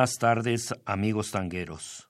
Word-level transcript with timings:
Buenas 0.00 0.16
tardes, 0.16 0.72
amigos 0.86 1.30
tangueros. 1.30 2.08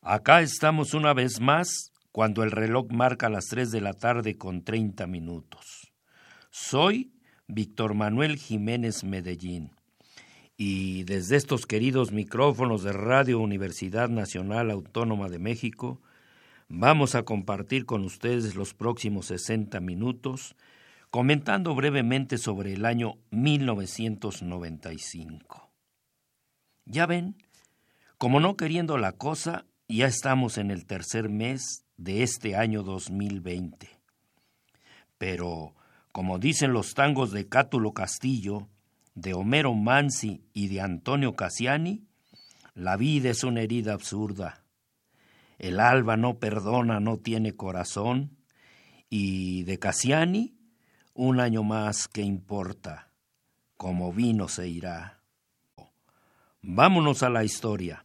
Acá 0.00 0.40
estamos 0.40 0.92
una 0.92 1.14
vez 1.14 1.40
más 1.40 1.92
cuando 2.10 2.42
el 2.42 2.50
reloj 2.50 2.90
marca 2.90 3.28
las 3.28 3.46
3 3.46 3.70
de 3.70 3.80
la 3.80 3.92
tarde 3.92 4.36
con 4.36 4.64
30 4.64 5.06
minutos. 5.06 5.92
Soy 6.50 7.12
Víctor 7.46 7.94
Manuel 7.94 8.38
Jiménez 8.38 9.04
Medellín 9.04 9.70
y 10.56 11.04
desde 11.04 11.36
estos 11.36 11.64
queridos 11.64 12.10
micrófonos 12.10 12.82
de 12.82 12.92
Radio 12.92 13.38
Universidad 13.38 14.08
Nacional 14.08 14.72
Autónoma 14.72 15.28
de 15.28 15.38
México 15.38 16.02
vamos 16.66 17.14
a 17.14 17.22
compartir 17.22 17.86
con 17.86 18.02
ustedes 18.02 18.56
los 18.56 18.74
próximos 18.74 19.26
60 19.26 19.78
minutos 19.78 20.56
comentando 21.10 21.72
brevemente 21.76 22.36
sobre 22.36 22.72
el 22.72 22.84
año 22.84 23.14
1995. 23.30 25.61
Ya 26.84 27.06
ven, 27.06 27.36
como 28.18 28.40
no 28.40 28.56
queriendo 28.56 28.98
la 28.98 29.12
cosa, 29.12 29.66
ya 29.88 30.06
estamos 30.06 30.58
en 30.58 30.70
el 30.70 30.86
tercer 30.86 31.28
mes 31.28 31.84
de 31.96 32.22
este 32.22 32.56
año 32.56 32.82
2020. 32.82 33.88
Pero, 35.18 35.74
como 36.10 36.38
dicen 36.38 36.72
los 36.72 36.94
tangos 36.94 37.30
de 37.30 37.48
Cátulo 37.48 37.92
Castillo, 37.92 38.68
de 39.14 39.34
Homero 39.34 39.74
Mansi 39.74 40.44
y 40.52 40.68
de 40.68 40.80
Antonio 40.80 41.34
Cassiani, 41.34 42.04
la 42.74 42.96
vida 42.96 43.30
es 43.30 43.44
una 43.44 43.60
herida 43.60 43.92
absurda. 43.92 44.64
El 45.58 45.78
alba 45.78 46.16
no 46.16 46.38
perdona, 46.38 46.98
no 46.98 47.18
tiene 47.18 47.54
corazón, 47.54 48.38
y 49.08 49.62
de 49.64 49.78
Cassiani, 49.78 50.56
un 51.14 51.38
año 51.38 51.62
más 51.62 52.08
que 52.08 52.22
importa, 52.22 53.12
como 53.76 54.12
vino 54.12 54.48
se 54.48 54.68
irá. 54.68 55.21
Vámonos 56.64 57.24
a 57.24 57.28
la 57.28 57.42
historia. 57.42 58.04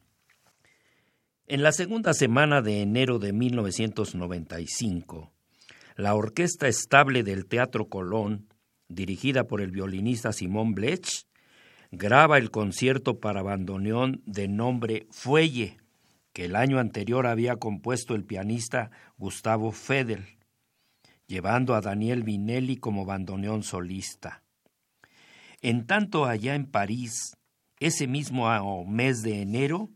En 1.46 1.62
la 1.62 1.72
segunda 1.72 2.16
semana 2.16 2.64
de 2.64 2.82
enero 2.82 3.20
de 3.20 3.32
1995, 3.32 5.32
la 5.96 6.16
Orquesta 6.16 6.68
Estable 6.68 7.22
del 7.22 7.46
Teatro 7.46 7.88
Colón, 7.88 8.48
dirigida 8.88 9.44
por 9.44 9.62
el 9.62 9.70
violinista 9.70 10.34
Simón 10.34 10.74
Blech, 10.74 11.08
graba 11.92 12.40
el 12.40 12.50
concierto 12.50 13.20
para 13.20 13.44
bandoneón 13.44 14.24
de 14.26 14.48
nombre 14.48 15.06
Fuelle, 15.12 15.78
que 16.34 16.46
el 16.46 16.56
año 16.56 16.80
anterior 16.80 17.28
había 17.28 17.58
compuesto 17.58 18.16
el 18.16 18.26
pianista 18.26 18.90
Gustavo 19.18 19.72
Fedel, 19.72 20.40
llevando 21.28 21.76
a 21.76 21.82
Daniel 21.82 22.24
Vinelli 22.24 22.78
como 22.78 23.06
bandoneón 23.06 23.62
solista. 23.62 24.42
En 25.62 25.86
tanto 25.86 26.26
allá 26.26 26.56
en 26.56 26.66
París, 26.66 27.38
ese 27.80 28.08
mismo 28.08 28.86
mes 28.86 29.22
de 29.22 29.42
enero, 29.42 29.90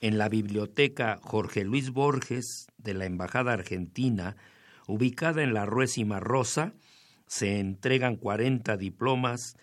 en 0.00 0.16
la 0.16 0.28
biblioteca 0.28 1.18
Jorge 1.22 1.64
Luis 1.64 1.90
Borges 1.90 2.68
de 2.78 2.94
la 2.94 3.04
Embajada 3.04 3.52
Argentina, 3.52 4.36
ubicada 4.86 5.42
en 5.42 5.52
la 5.52 5.66
Rue 5.66 5.86
Rosa, 6.20 6.72
se 7.26 7.60
entregan 7.60 8.16
40 8.16 8.76
diplomas 8.76 9.56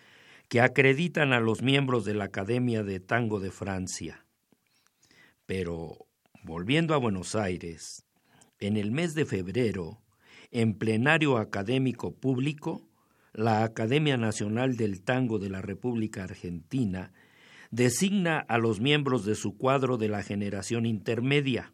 que 0.48 0.60
acreditan 0.60 1.32
a 1.32 1.40
los 1.40 1.60
miembros 1.62 2.04
de 2.04 2.14
la 2.14 2.24
Academia 2.24 2.82
de 2.82 3.00
Tango 3.00 3.40
de 3.40 3.50
Francia. 3.50 4.24
Pero, 5.44 6.06
volviendo 6.44 6.94
a 6.94 6.98
Buenos 6.98 7.34
Aires, 7.34 8.06
en 8.60 8.76
el 8.76 8.92
mes 8.92 9.14
de 9.14 9.26
febrero, 9.26 10.00
en 10.50 10.74
plenario 10.74 11.36
académico 11.36 12.14
público, 12.14 12.88
la 13.32 13.64
Academia 13.64 14.16
Nacional 14.16 14.76
del 14.76 15.02
Tango 15.02 15.38
de 15.38 15.50
la 15.50 15.60
República 15.60 16.24
Argentina 16.24 17.12
designa 17.70 18.38
a 18.48 18.58
los 18.58 18.80
miembros 18.80 19.24
de 19.24 19.34
su 19.34 19.56
cuadro 19.56 19.96
de 19.96 20.08
la 20.08 20.22
generación 20.22 20.86
intermedia. 20.86 21.72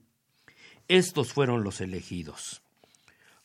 Estos 0.89 1.33
fueron 1.33 1.65
los 1.65 1.81
elegidos. 1.81 2.63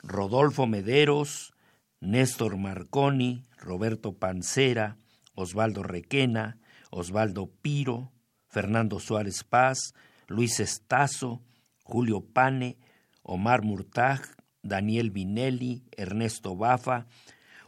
Rodolfo 0.01 0.67
Mederos, 0.67 1.53
Néstor 1.99 2.57
Marconi, 2.57 3.43
Roberto 3.57 4.13
Pancera, 4.13 4.97
Osvaldo 5.35 5.83
Requena, 5.83 6.57
Osvaldo 6.91 7.51
Piro, 7.61 8.11
Fernando 8.47 8.99
Suárez 8.99 9.43
Paz, 9.43 9.93
Luis 10.27 10.59
Estazo, 10.59 11.41
Julio 11.83 12.21
Pane, 12.21 12.77
Omar 13.21 13.63
Murtaj, 13.63 14.21
Daniel 14.63 15.11
Vinelli, 15.11 15.83
Ernesto 15.95 16.55
Bafa, 16.55 17.07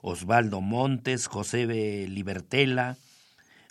Osvaldo 0.02 0.62
Montes, 0.62 1.28
José 1.28 1.66
Libertela, 2.08 2.98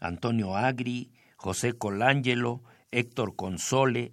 Antonio 0.01 0.57
Agri, 0.57 1.13
José 1.37 1.75
Colangelo, 1.75 2.63
Héctor 2.91 3.37
Console, 3.37 4.13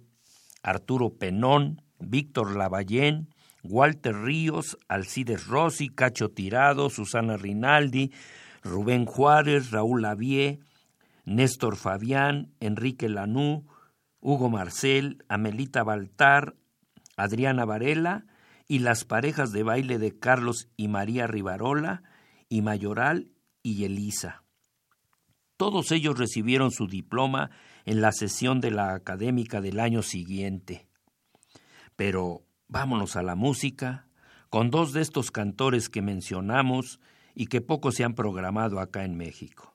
Arturo 0.62 1.14
Penón, 1.14 1.82
Víctor 1.98 2.56
Lavallén, 2.56 3.28
Walter 3.62 4.14
Ríos, 4.14 4.78
Alcides 4.88 5.46
Rossi, 5.46 5.88
Cacho 5.88 6.30
Tirado, 6.30 6.90
Susana 6.90 7.36
Rinaldi, 7.36 8.12
Rubén 8.62 9.04
Juárez, 9.04 9.70
Raúl 9.70 10.02
Lavie, 10.02 10.60
Néstor 11.24 11.76
Fabián, 11.76 12.52
Enrique 12.60 13.08
Lanú, 13.08 13.66
Hugo 14.20 14.48
Marcel, 14.48 15.24
Amelita 15.28 15.82
Baltar, 15.82 16.54
Adriana 17.16 17.64
Varela 17.64 18.26
y 18.66 18.80
las 18.80 19.04
parejas 19.04 19.50
de 19.52 19.62
baile 19.62 19.98
de 19.98 20.18
Carlos 20.18 20.68
y 20.76 20.88
María 20.88 21.26
Rivarola 21.26 22.02
y 22.48 22.62
Mayoral 22.62 23.32
y 23.62 23.84
Elisa. 23.84 24.44
Todos 25.58 25.90
ellos 25.90 26.16
recibieron 26.16 26.70
su 26.70 26.86
diploma 26.86 27.50
en 27.84 28.00
la 28.00 28.12
sesión 28.12 28.60
de 28.60 28.70
la 28.70 28.94
académica 28.94 29.60
del 29.60 29.80
año 29.80 30.02
siguiente. 30.02 30.86
Pero 31.96 32.44
vámonos 32.68 33.16
a 33.16 33.24
la 33.24 33.34
música, 33.34 34.06
con 34.50 34.70
dos 34.70 34.92
de 34.92 35.00
estos 35.02 35.32
cantores 35.32 35.88
que 35.88 36.00
mencionamos 36.00 37.00
y 37.34 37.46
que 37.46 37.60
poco 37.60 37.90
se 37.90 38.04
han 38.04 38.14
programado 38.14 38.78
acá 38.78 39.04
en 39.04 39.16
México. 39.16 39.74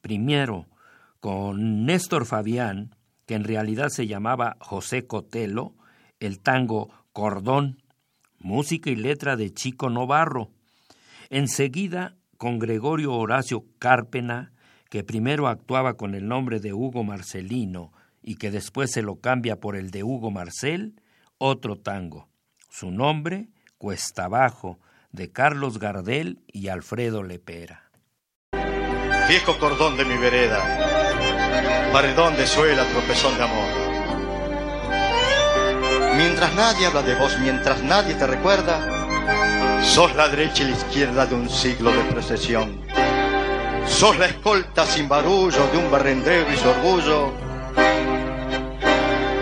Primero, 0.00 0.68
con 1.18 1.84
Néstor 1.84 2.24
Fabián, 2.24 2.94
que 3.26 3.34
en 3.34 3.42
realidad 3.42 3.88
se 3.88 4.06
llamaba 4.06 4.56
José 4.60 5.08
Cotelo, 5.08 5.74
el 6.20 6.38
tango 6.38 6.90
Cordón, 7.12 7.82
música 8.38 8.88
y 8.88 8.94
letra 8.94 9.34
de 9.34 9.52
Chico 9.52 9.90
Novarro. 9.90 10.52
Enseguida, 11.28 12.16
con 12.36 12.60
Gregorio 12.60 13.14
Horacio 13.14 13.64
Cárpena, 13.80 14.52
que 14.88 15.04
primero 15.04 15.48
actuaba 15.48 15.94
con 15.94 16.14
el 16.14 16.28
nombre 16.28 16.60
de 16.60 16.72
Hugo 16.72 17.04
Marcelino 17.04 17.92
y 18.22 18.36
que 18.36 18.50
después 18.50 18.90
se 18.90 19.02
lo 19.02 19.20
cambia 19.20 19.56
por 19.56 19.76
el 19.76 19.90
de 19.90 20.02
Hugo 20.02 20.30
Marcel, 20.30 21.00
otro 21.38 21.76
tango. 21.76 22.28
Su 22.70 22.90
nombre, 22.90 23.48
Cuesta 23.78 24.24
Abajo, 24.24 24.78
de 25.12 25.30
Carlos 25.30 25.78
Gardel 25.78 26.40
y 26.46 26.68
Alfredo 26.68 27.22
Lepera. 27.22 27.90
Viejo 29.28 29.58
cordón 29.58 29.96
de 29.96 30.04
mi 30.04 30.16
vereda, 30.16 31.90
paredón 31.92 32.36
de 32.36 32.46
suela, 32.46 32.84
tropezón 32.84 33.36
de 33.36 33.44
amor. 33.44 33.88
Mientras 36.16 36.54
nadie 36.54 36.86
habla 36.86 37.02
de 37.02 37.14
vos, 37.14 37.38
mientras 37.40 37.82
nadie 37.82 38.14
te 38.14 38.26
recuerda, 38.26 39.84
sos 39.84 40.14
la 40.16 40.28
derecha 40.28 40.64
y 40.64 40.70
la 40.70 40.76
izquierda 40.76 41.26
de 41.26 41.34
un 41.34 41.48
siglo 41.48 41.92
de 41.92 42.02
precesión. 42.04 42.80
Sos 43.88 44.16
la 44.16 44.26
escolta 44.26 44.86
sin 44.86 45.08
barullo 45.08 45.66
de 45.72 45.78
un 45.78 45.90
barrendero 45.90 46.52
y 46.52 46.56
su 46.56 46.68
orgullo 46.68 47.32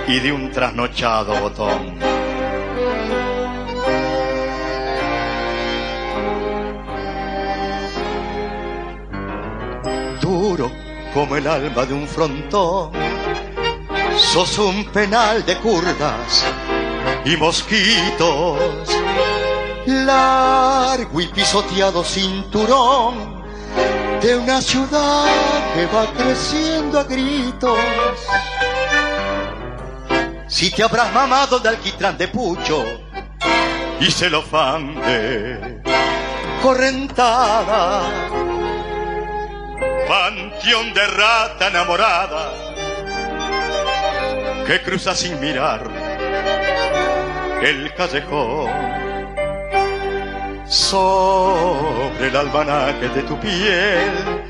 y 0.08 0.19
de 0.19 0.32
un 0.32 0.50
trasnochado 0.50 1.38
botón. 1.40 1.98
Duro 10.20 10.70
como 11.12 11.37
el 11.37 11.46
alma 11.46 11.84
de 11.84 11.94
un 11.94 12.08
frontón, 12.08 12.93
sos 14.16 14.58
un 14.58 14.84
penal 14.87 15.44
de 15.44 15.56
curdas 15.58 16.44
y 17.25 17.37
mosquitos, 17.37 18.88
largo 19.87 21.20
y 21.20 21.26
pisoteado 21.26 22.02
cinturón 22.04 23.35
de 24.26 24.34
una 24.34 24.61
ciudad 24.61 25.25
que 25.73 25.87
va 25.87 26.12
creciendo 26.12 26.99
a 26.99 27.05
gritos. 27.05 27.78
Si 30.49 30.69
te 30.73 30.82
habrás 30.82 31.12
mamado 31.12 31.61
de 31.61 31.69
alquitrán 31.69 32.19
de 32.19 32.26
pucho 32.26 32.84
y 34.00 34.11
celofán 34.11 34.96
de 34.96 35.81
correntada, 36.61 38.02
panteón 40.08 40.93
de 40.93 41.06
rata 41.06 41.69
enamorada 41.69 42.52
que 44.67 44.82
cruza 44.82 45.14
sin 45.14 45.38
mirar 45.38 45.88
el 47.62 47.94
callejón 47.94 49.06
sobre 50.68 52.28
el 52.28 52.36
albanaque 52.36 53.08
de 53.08 53.22
tu 53.22 53.38
piel 53.38 54.44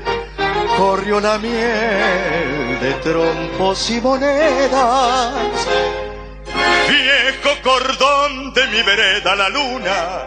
corrió 0.77 1.19
la 1.19 1.37
miel 1.37 2.79
de 2.79 2.93
trompos 3.03 3.89
y 3.89 4.01
monedas. 4.01 5.33
Viejo 6.87 7.61
cordón 7.63 8.53
de 8.53 8.67
mi 8.67 8.81
vereda, 8.83 9.35
la 9.35 9.49
luna 9.49 10.25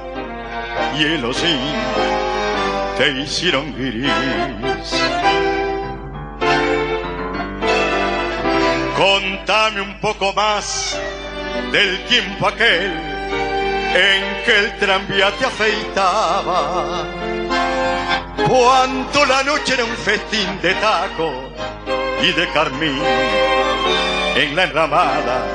y 0.99 1.05
el 1.05 1.25
osín 1.25 1.75
te 2.99 3.11
hicieron 3.13 3.73
gris. 3.73 4.11
Contame 8.97 9.81
un 9.81 10.01
poco 10.01 10.33
más 10.35 10.99
del 11.73 12.05
tiempo 12.05 12.49
aquel 12.49 13.10
en 13.95 14.45
que 14.45 14.59
el 14.59 14.79
tranvía 14.79 15.31
te 15.33 15.47
afeitaba 15.47 17.05
cuando 18.47 19.25
la 19.27 19.43
noche 19.43 19.75
era 19.75 19.85
un 19.85 19.97
festín 19.97 20.61
de 20.61 20.75
taco 20.75 21.53
y 22.23 22.33
de 22.33 22.49
carmín 22.51 23.03
en 24.37 24.57
la 24.57 24.65
enramada. 24.65 25.47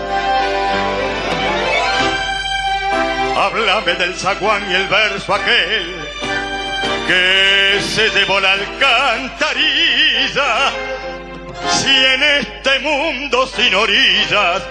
Háblame 3.37 3.93
del 3.95 4.15
zaguán 4.15 4.69
y 4.69 4.75
el 4.75 4.87
verso 4.87 5.33
aquel 5.33 5.95
que 7.07 7.79
se 7.81 8.09
llevó 8.09 8.39
la 8.39 8.53
alcantarilla. 8.53 9.51
Si 11.69 11.89
en 11.89 12.23
este 12.23 12.79
mundo 12.79 13.47
sin 13.47 13.75
orillas 13.75 14.61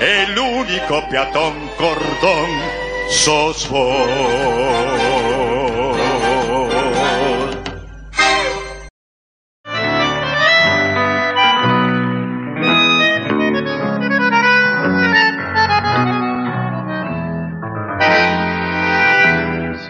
el 0.00 0.38
único 0.38 1.08
peatón 1.08 1.70
cordón 1.76 2.79
sos 3.10 3.68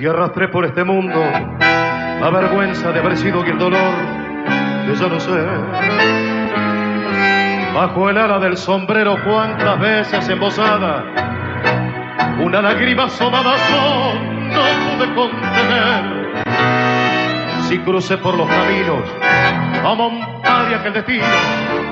y 0.01 0.07
arrastré 0.07 0.49
por 0.49 0.65
este 0.65 0.83
mundo 0.83 1.21
la 1.21 2.31
vergüenza 2.31 2.91
de 2.91 3.01
haber 3.01 3.19
sido 3.19 3.45
el 3.45 3.59
dolor 3.59 3.95
de 4.87 4.95
yo 4.95 5.09
no 5.09 5.21
sé. 5.21 5.45
Bajo 7.75 8.11
el 8.11 8.19
ala 8.19 8.39
del 8.39 8.57
sombrero 8.57 9.17
cuántas 9.25 9.79
veces 9.79 10.29
embosada, 10.29 11.05
una 12.45 12.63
lágrima 12.63 13.05
asomada 13.05 13.57
no 14.53 14.63
pude 14.99 15.15
contener. 15.15 16.45
Si 17.69 17.79
crucé 17.79 18.19
por 18.19 18.37
los 18.37 18.49
caminos 18.49 19.05
como 19.83 20.09
un 20.09 20.21
que 20.83 20.89
el 20.89 20.95
destino 20.95 21.25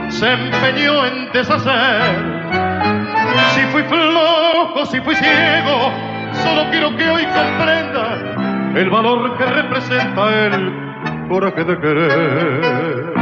se 0.08 0.32
empeñó 0.32 1.04
en 1.06 1.32
deshacer. 1.32 2.38
Si 3.54 3.60
fui 3.72 3.82
flojo, 3.82 4.86
si 4.86 5.00
fui 5.00 5.14
ciego, 5.14 5.92
Solo 6.32 6.70
quiero 6.70 6.96
que 6.96 7.08
hoy 7.08 7.24
comprenda 7.26 8.72
el 8.74 8.90
valor 8.90 9.36
que 9.36 9.44
representa 9.44 10.46
el 10.46 10.72
coraje 11.28 11.64
de 11.64 11.80
querer. 11.80 13.18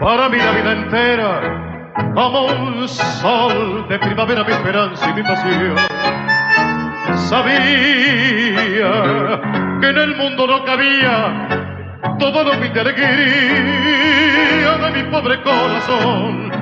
para 0.00 0.28
mí 0.28 0.38
la 0.38 0.52
vida 0.52 0.72
entera 0.72 1.63
como 2.14 2.46
un 2.46 2.88
sol 2.88 3.86
de 3.88 3.98
primavera 3.98 4.44
mi 4.44 4.52
esperanza 4.52 5.10
y 5.10 5.14
mi 5.14 5.22
pasión. 5.22 5.76
Sabía 7.28 8.90
que 9.80 9.88
en 9.88 9.98
el 9.98 10.16
mundo 10.16 10.46
no 10.46 10.64
cabía 10.64 11.48
todo 12.18 12.44
lo 12.44 12.60
que 12.60 12.68
te 12.68 12.80
alegría 12.80 13.04
de 14.78 14.90
mi 14.90 15.02
pobre 15.10 15.42
corazón 15.42 16.52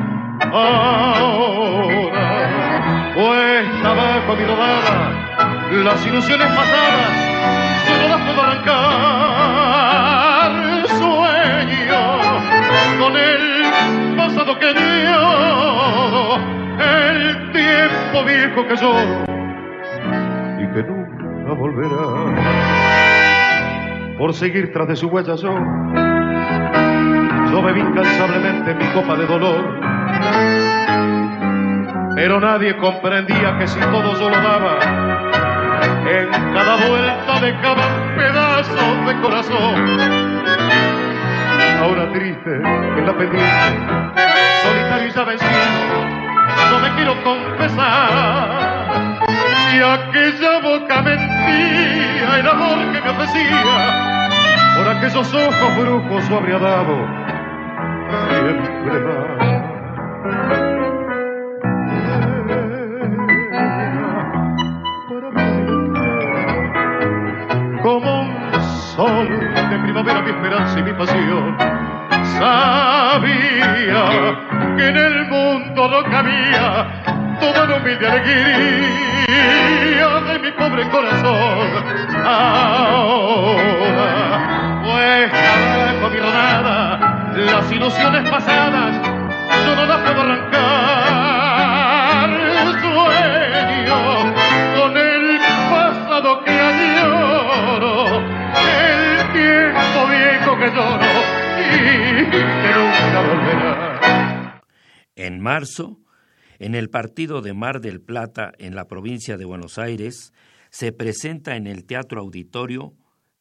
ahora 0.52 1.92
cuesta 3.14 3.90
abajo 3.90 4.36
mi 4.36 4.44
rodada 4.44 5.10
las 5.84 6.06
ilusiones 6.06 6.46
pasadas 6.48 7.10
solo 7.86 8.08
las 8.08 8.20
puedo 8.26 8.42
arrancar 8.42 9.61
que 14.58 14.74
dio 14.74 16.36
el 16.78 17.52
tiempo 17.52 18.24
viejo 18.26 18.66
que 18.68 18.76
yo 18.76 18.92
y 20.58 20.66
que 20.72 20.82
nunca 20.82 21.52
volverá 21.52 22.06
por 24.18 24.34
seguir 24.34 24.72
tras 24.72 24.88
de 24.88 24.96
su 24.96 25.08
huella 25.08 25.34
yo 25.36 25.54
yo 27.50 27.62
bebí 27.62 27.80
incansablemente 27.80 28.74
mi 28.74 28.86
copa 28.92 29.16
de 29.16 29.26
dolor 29.26 29.82
pero 32.14 32.38
nadie 32.40 32.76
comprendía 32.76 33.58
que 33.58 33.66
si 33.66 33.80
todo 33.80 34.14
yo 34.18 34.28
lo 34.28 34.36
daba, 34.36 34.78
en 36.06 36.30
cada 36.30 36.76
vuelta 36.88 37.40
de 37.40 37.60
cada 37.60 38.16
pedazo 38.16 39.04
de 39.06 39.20
corazón. 39.22 39.74
Ahora 41.80 42.12
triste 42.12 42.54
en 42.54 43.06
la 43.06 43.16
pendiente, 43.16 44.31
solitario 44.62 45.08
y 45.08 45.10
ya 45.10 45.24
vencido, 45.24 45.50
no 46.70 46.78
me 46.80 46.94
quiero 46.94 47.22
confesar. 47.22 48.48
Si 49.70 49.78
aquella 49.78 50.60
boca 50.60 51.02
mentía 51.02 52.38
el 52.38 52.48
amor 52.48 52.78
que 52.92 53.00
me 53.00 53.10
ofrecía, 53.10 54.28
por 54.76 54.88
aquellos 54.88 55.34
ojos 55.34 55.76
brujos 55.76 56.28
yo 56.28 56.36
habría 56.38 56.58
dado 56.58 57.22
siempre 58.28 59.00
más. 59.00 59.42
de 68.96 69.78
primavera 69.78 70.22
mi 70.22 70.30
esperanza 70.30 70.78
y 70.78 70.82
mi 70.82 70.92
pasión. 70.92 71.56
Sabía 72.38 74.02
que 74.76 74.88
en 74.88 74.96
el 74.96 75.26
mundo 75.26 75.88
no 75.88 76.02
cabía 76.10 76.86
toda 77.40 77.66
la 77.66 77.76
humilde 77.76 78.06
alegría 78.06 78.48
de 80.28 80.38
mi 80.38 80.52
pobre 80.52 80.88
corazón. 80.88 81.68
Ahora, 82.24 83.60
pues 84.84 85.30
con 86.00 86.12
mi 86.12 86.18
rodada, 86.18 87.32
las 87.36 87.72
ilusiones 87.72 88.30
pasadas, 88.30 88.96
yo 89.66 89.76
no 89.76 89.86
las 89.86 89.98
puedo 89.98 90.20
arrancar. 90.20 90.92
Sueño 92.82 94.00
con 94.76 94.96
el 94.96 95.38
pasado 95.70 96.30
que 96.44 96.52
añoro, 96.60 98.22
el 98.78 99.32
tiempo 99.32 100.06
viejo 100.10 100.50
que 100.58 100.68
llora. 100.70 101.01
Marzo, 105.30 105.98
en 106.58 106.74
el 106.74 106.90
partido 106.90 107.42
de 107.42 107.54
Mar 107.54 107.80
del 107.80 108.00
Plata, 108.00 108.52
en 108.58 108.74
la 108.74 108.86
provincia 108.86 109.36
de 109.36 109.44
Buenos 109.44 109.78
Aires, 109.78 110.32
se 110.70 110.92
presenta 110.92 111.56
en 111.56 111.66
el 111.66 111.84
Teatro 111.84 112.20
Auditorio 112.20 112.94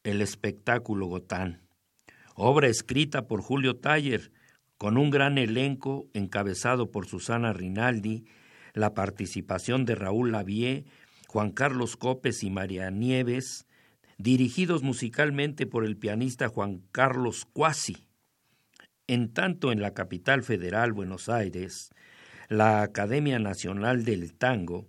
el 0.04 0.22
espectáculo 0.22 1.06
Gotán, 1.08 1.62
obra 2.36 2.68
escrita 2.68 3.28
por 3.28 3.42
Julio 3.42 3.78
Taller, 3.78 4.32
con 4.78 4.98
un 4.98 5.12
gran 5.12 5.38
elenco 5.38 6.08
encabezado 6.14 6.90
por 6.90 7.06
Susana 7.06 7.54
Rinaldi, 7.54 8.26
la 8.74 8.94
participación 8.94 9.86
de 9.86 9.96
Raúl 9.96 10.32
Lavie, 10.32 10.86
Juan 11.28 11.52
Carlos 11.52 11.98
Copes 11.98 12.44
y 12.44 12.50
María 12.50 12.90
Nieves, 12.90 13.68
dirigidos 14.18 14.84
musicalmente 14.84 15.68
por 15.68 15.86
el 15.86 15.98
pianista 15.98 16.48
Juan 16.50 16.82
Carlos 16.92 17.46
Cuasi. 17.46 18.08
En 19.12 19.34
tanto, 19.34 19.74
en 19.74 19.82
la 19.82 19.94
capital 19.94 20.42
federal, 20.42 20.94
Buenos 20.94 21.28
Aires, 21.28 21.90
la 22.48 22.82
Academia 22.82 23.40
Nacional 23.40 24.06
del 24.06 24.34
Tango, 24.34 24.88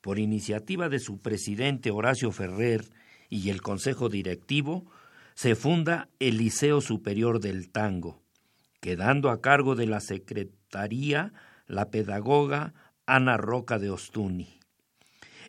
por 0.00 0.20
iniciativa 0.20 0.88
de 0.88 1.00
su 1.00 1.18
presidente 1.20 1.90
Horacio 1.90 2.30
Ferrer 2.30 2.84
y 3.28 3.50
el 3.50 3.62
Consejo 3.62 4.08
Directivo, 4.08 4.86
se 5.34 5.56
funda 5.56 6.08
el 6.20 6.36
Liceo 6.36 6.80
Superior 6.80 7.40
del 7.40 7.68
Tango, 7.70 8.22
quedando 8.80 9.30
a 9.30 9.40
cargo 9.40 9.74
de 9.74 9.86
la 9.86 9.98
Secretaría 9.98 11.32
la 11.66 11.90
pedagoga 11.90 12.72
Ana 13.04 13.36
Roca 13.36 13.80
de 13.80 13.90
Ostuni. 13.90 14.60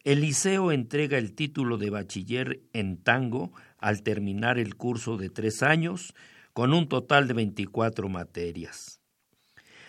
El 0.03 0.21
liceo 0.21 0.71
entrega 0.71 1.19
el 1.19 1.35
título 1.35 1.77
de 1.77 1.91
bachiller 1.91 2.61
en 2.73 2.97
tango 2.97 3.51
al 3.77 4.01
terminar 4.01 4.57
el 4.57 4.75
curso 4.75 5.17
de 5.17 5.29
tres 5.29 5.61
años, 5.61 6.15
con 6.57 6.73
un 6.73 6.89
total 6.89 7.27
de 7.27 7.35
24 7.35 8.09
materias. 8.09 8.99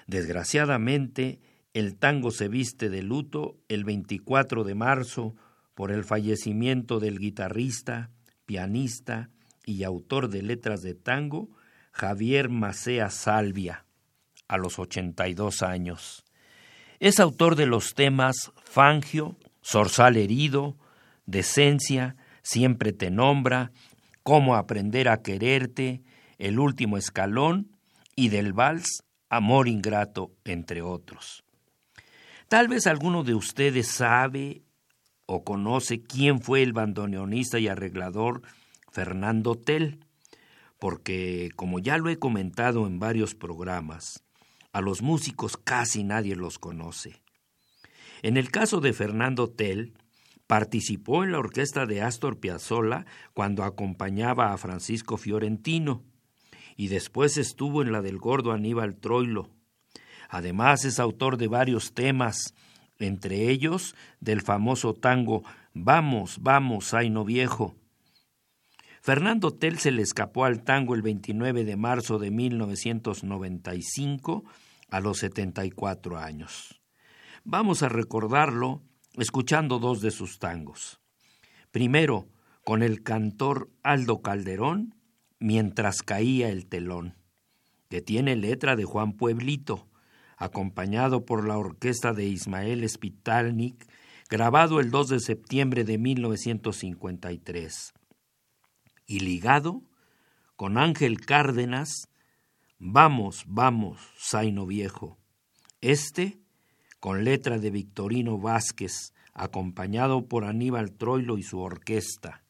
Desgraciadamente, 0.06 1.40
el 1.72 1.96
tango 1.96 2.30
se 2.30 2.48
viste 2.48 2.90
de 2.90 3.00
luto 3.00 3.56
el 3.68 3.84
24 3.84 4.64
de 4.64 4.74
marzo 4.74 5.34
por 5.74 5.90
el 5.90 6.04
fallecimiento 6.04 7.00
del 7.00 7.20
guitarrista, 7.20 8.10
pianista 8.44 9.30
y 9.64 9.82
autor 9.82 10.28
de 10.28 10.42
letras 10.42 10.82
de 10.82 10.92
tango, 10.92 11.48
Javier 11.90 12.50
Macea 12.50 13.08
Salvia, 13.08 13.86
a 14.46 14.58
los 14.58 14.78
82 14.78 15.62
años. 15.62 16.26
Es 17.00 17.18
autor 17.18 17.56
de 17.56 17.64
los 17.64 17.94
temas 17.94 18.52
Fangio, 18.62 19.38
Zorzal 19.64 20.18
herido, 20.18 20.76
Decencia, 21.24 22.16
Siempre 22.42 22.92
te 22.92 23.10
nombra, 23.10 23.72
Cómo 24.22 24.54
aprender 24.54 25.08
a 25.08 25.22
quererte, 25.22 26.02
El 26.38 26.58
último 26.58 26.96
escalón 26.96 27.76
y 28.16 28.30
del 28.30 28.52
vals 28.52 29.02
Amor 29.30 29.68
ingrato, 29.68 30.32
entre 30.44 30.80
otros. 30.80 31.44
Tal 32.48 32.66
vez 32.66 32.86
alguno 32.86 33.24
de 33.24 33.34
ustedes 33.34 33.88
sabe 33.88 34.62
o 35.26 35.44
conoce 35.44 36.02
quién 36.02 36.40
fue 36.40 36.62
el 36.62 36.72
bandoneonista 36.72 37.58
y 37.58 37.68
arreglador 37.68 38.40
Fernando 38.90 39.54
Tell, 39.54 40.00
porque, 40.78 41.50
como 41.56 41.78
ya 41.78 41.98
lo 41.98 42.08
he 42.08 42.18
comentado 42.18 42.86
en 42.86 42.98
varios 42.98 43.34
programas, 43.34 44.24
a 44.72 44.80
los 44.80 45.02
músicos 45.02 45.58
casi 45.58 46.04
nadie 46.04 46.34
los 46.34 46.58
conoce. 46.58 47.20
En 48.22 48.38
el 48.38 48.50
caso 48.50 48.80
de 48.80 48.94
Fernando 48.94 49.50
Tell, 49.50 49.92
participó 50.46 51.22
en 51.22 51.32
la 51.32 51.38
orquesta 51.38 51.84
de 51.84 52.00
Astor 52.00 52.40
Piazzolla 52.40 53.04
cuando 53.34 53.64
acompañaba 53.64 54.54
a 54.54 54.56
Francisco 54.56 55.18
Fiorentino, 55.18 56.02
y 56.78 56.88
después 56.88 57.36
estuvo 57.36 57.82
en 57.82 57.92
la 57.92 58.00
del 58.02 58.18
gordo 58.18 58.52
Aníbal 58.52 58.96
Troilo. 58.96 59.50
Además 60.30 60.84
es 60.84 61.00
autor 61.00 61.36
de 61.36 61.48
varios 61.48 61.92
temas, 61.92 62.54
entre 63.00 63.50
ellos 63.50 63.96
del 64.20 64.42
famoso 64.42 64.94
tango 64.94 65.42
Vamos, 65.74 66.38
vamos, 66.40 66.94
no 67.10 67.24
viejo. 67.24 67.74
Fernando 69.00 69.52
Tell 69.52 69.78
se 69.78 69.90
le 69.90 70.02
escapó 70.02 70.44
al 70.44 70.62
tango 70.62 70.94
el 70.94 71.02
29 71.02 71.64
de 71.64 71.76
marzo 71.76 72.20
de 72.20 72.30
1995 72.30 74.44
a 74.88 75.00
los 75.00 75.18
74 75.18 76.18
años. 76.18 76.80
Vamos 77.42 77.82
a 77.82 77.88
recordarlo 77.88 78.82
escuchando 79.14 79.80
dos 79.80 80.00
de 80.00 80.12
sus 80.12 80.38
tangos. 80.38 81.00
Primero, 81.72 82.28
con 82.62 82.84
el 82.84 83.02
cantor 83.02 83.68
Aldo 83.82 84.22
Calderón, 84.22 84.94
Mientras 85.40 86.02
caía 86.02 86.48
el 86.48 86.66
telón, 86.66 87.14
que 87.88 88.02
tiene 88.02 88.36
letra 88.36 88.76
de 88.76 88.84
Juan 88.84 89.12
Pueblito, 89.12 89.88
acompañado 90.36 91.24
por 91.24 91.46
la 91.46 91.56
orquesta 91.58 92.12
de 92.12 92.26
Ismael 92.26 92.88
Spitalnik, 92.88 93.86
grabado 94.28 94.80
el 94.80 94.90
2 94.90 95.08
de 95.08 95.20
septiembre 95.20 95.84
de 95.84 95.98
1953. 95.98 97.92
Y 99.06 99.20
ligado 99.20 99.82
con 100.56 100.76
Ángel 100.76 101.20
Cárdenas, 101.20 102.08
Vamos, 102.80 103.42
vamos, 103.48 103.98
Zaino 104.20 104.64
Viejo. 104.64 105.18
Este, 105.80 106.38
con 107.00 107.24
letra 107.24 107.58
de 107.58 107.72
Victorino 107.72 108.38
Vázquez, 108.38 109.14
acompañado 109.34 110.28
por 110.28 110.44
Aníbal 110.44 110.92
Troilo 110.92 111.38
y 111.38 111.42
su 111.42 111.58
orquesta. 111.58 112.44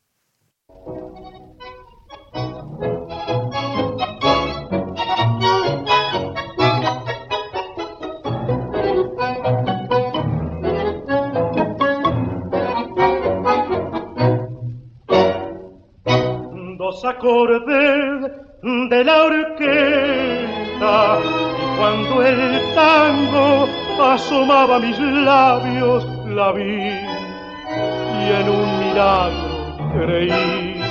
Dos 17.01 17.15
acordes 17.15 18.33
de 18.63 19.05
la 19.05 19.23
orquesta. 19.23 21.19
Y 21.21 21.79
cuando 21.79 22.27
el 22.27 22.75
tango 22.75 23.69
asomaba 24.03 24.81
mis 24.81 24.99
labios 24.99 26.05
la 26.27 26.51
vi 26.51 26.91
y 28.19 28.33
en 28.41 28.49
un 28.49 28.81
milagro 28.81 29.77
creí. 29.95 30.83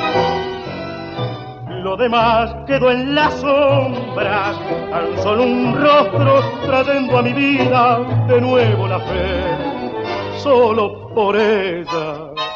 Lo 1.83 1.97
demás 1.97 2.55
quedó 2.65 2.89
en 2.89 3.13
las 3.13 3.33
sombras, 3.41 4.57
tan 4.89 5.17
solo 5.23 5.43
un 5.43 5.75
rostro 5.75 6.41
trayendo 6.67 7.17
a 7.17 7.21
mi 7.21 7.33
vida 7.33 7.99
de 8.29 8.39
nuevo 8.39 8.87
la 8.87 8.99
fe, 8.99 10.37
solo 10.37 11.13
por 11.13 11.35
ella 11.35 12.46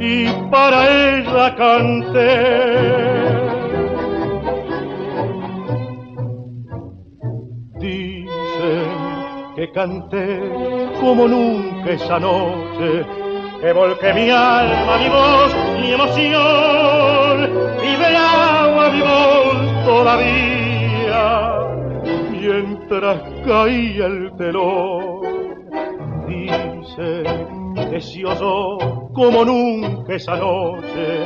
y 0.00 0.26
para 0.50 1.18
ella 1.18 1.54
canté 1.56 2.84
que 9.54 9.70
canté 9.70 10.40
como 11.00 11.28
nunca 11.28 11.90
esa 11.90 12.18
noche, 12.18 13.06
que 13.60 13.72
volqué 13.72 14.12
mi 14.12 14.30
alma, 14.30 14.98
mi 14.98 15.08
voz, 15.08 15.54
mi 15.80 15.92
emoción, 15.92 17.50
y 17.82 17.96
velaba 17.96 18.90
mi 18.90 19.00
voz 19.00 19.84
todavía, 19.84 21.24
mientras 22.32 23.22
caía 23.46 24.06
el 24.06 24.32
telón. 24.36 25.20
Dice 26.26 27.63
oyó 27.94 28.78
como 29.12 29.44
nunca 29.44 30.14
esa 30.14 30.36
noche, 30.36 31.24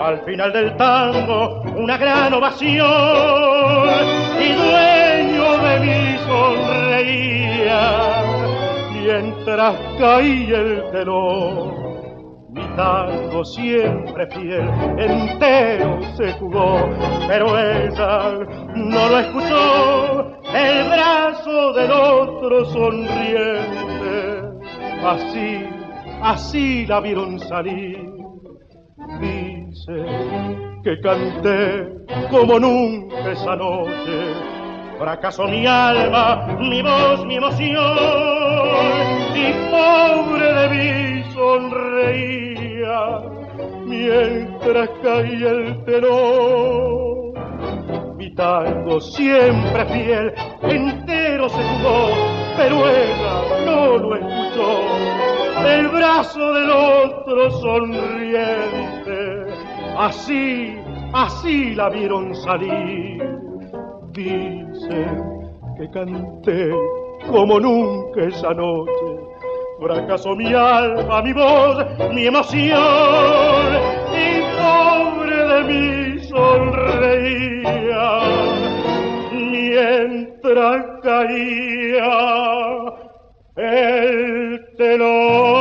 al 0.00 0.20
final 0.24 0.52
del 0.52 0.76
tango 0.76 1.62
una 1.76 1.96
gran 1.98 2.32
ovación. 2.32 2.86
Y 4.40 4.52
dueño 4.52 5.58
de 5.58 5.80
mí 5.80 6.18
sonreía. 6.26 7.82
Mientras 8.92 9.76
caía 9.98 10.58
el 10.58 10.90
telón. 10.90 11.86
Mi 12.56 12.62
tango 12.74 13.44
siempre 13.44 14.26
fiel, 14.28 14.66
entero 14.96 16.00
se 16.16 16.32
jugó, 16.38 16.88
pero 17.28 17.46
ella 17.58 18.32
no 18.74 19.08
lo 19.10 19.18
escuchó, 19.18 20.40
el 20.54 20.88
brazo 20.88 21.74
del 21.74 21.90
otro 21.90 22.64
sonriente, 22.64 24.40
así, 25.04 25.66
así 26.22 26.86
la 26.86 27.00
vieron 27.00 27.38
salir 27.40 28.16
que 30.82 31.00
canté 31.00 31.88
como 32.30 32.58
nunca 32.58 33.32
esa 33.32 33.56
noche. 33.56 34.34
Fracasó 34.98 35.46
mi 35.48 35.66
alma, 35.66 36.56
mi 36.58 36.80
voz, 36.80 37.24
mi 37.26 37.36
emoción, 37.36 37.96
y 39.34 39.52
pobre 39.70 40.52
de 40.54 40.68
mí 40.70 41.24
sonreía 41.34 43.20
mientras 43.84 44.88
caía 45.02 45.50
el 45.50 45.84
telón. 45.84 47.34
Mi 48.16 48.34
tango 48.34 49.00
siempre 49.00 49.84
fiel, 49.86 50.32
entero 50.62 51.48
se 51.48 51.62
jugó, 51.62 52.08
pero 52.56 52.88
ella 52.88 53.42
no 53.66 53.98
lo 53.98 54.16
escuchó. 54.16 55.35
El 55.64 55.88
brazo 55.88 56.52
del 56.52 56.70
otro 56.70 57.50
sonriente, 57.50 59.46
así, 59.96 60.76
así 61.12 61.74
la 61.74 61.88
vieron 61.88 62.34
salir. 62.34 63.22
Dicen 64.12 65.50
que 65.78 65.90
canté 65.90 66.70
como 67.30 67.58
nunca 67.58 68.22
esa 68.24 68.52
noche. 68.54 69.26
Fracasó 69.80 70.34
mi 70.34 70.52
alma, 70.54 71.22
mi 71.22 71.32
voz, 71.32 71.84
mi 72.12 72.26
emoción, 72.26 72.70
y 74.12 74.40
pobre 74.56 75.36
de 75.36 75.64
mí 75.64 76.18
sonreía 76.24 78.20
mientras 79.32 80.84
caía 81.02 82.12
el 83.56 84.35
telón. 84.76 85.55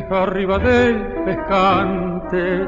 Arriba 0.00 0.58
del 0.58 0.96
pescante, 1.24 2.66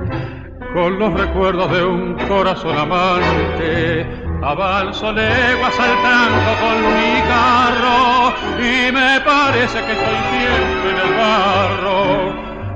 con 0.74 0.98
los 0.98 1.14
recuerdos 1.14 1.72
de 1.72 1.84
un 1.84 2.16
corazón 2.28 2.76
amante. 2.76 4.06
Avanzo 4.42 5.10
legua 5.10 5.70
saltando 5.70 6.52
con 6.60 6.82
mi 6.82 7.22
carro 7.26 8.34
y 8.58 8.92
me 8.92 9.20
parece 9.24 9.78
que 9.86 9.92
estoy 9.92 10.18
siempre 10.32 10.90
en 10.90 10.98
el 11.00 11.14
barro. 11.16 11.98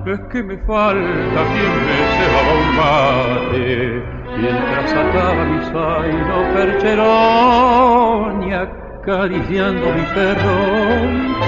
Es 0.06 0.20
que 0.32 0.42
me 0.42 0.56
falta 0.58 1.40
quien 1.52 1.72
me 1.84 1.98
cebaba 2.16 2.52
un 2.54 2.68
mate 2.76 4.02
mientras 4.38 4.92
ataba 4.94 5.44
mi 5.44 5.60
zaino 5.66 6.36
percherón 6.54 8.32
y 8.48 8.52
acariciando 8.54 9.86
mi 9.92 10.02
perro 10.14 10.56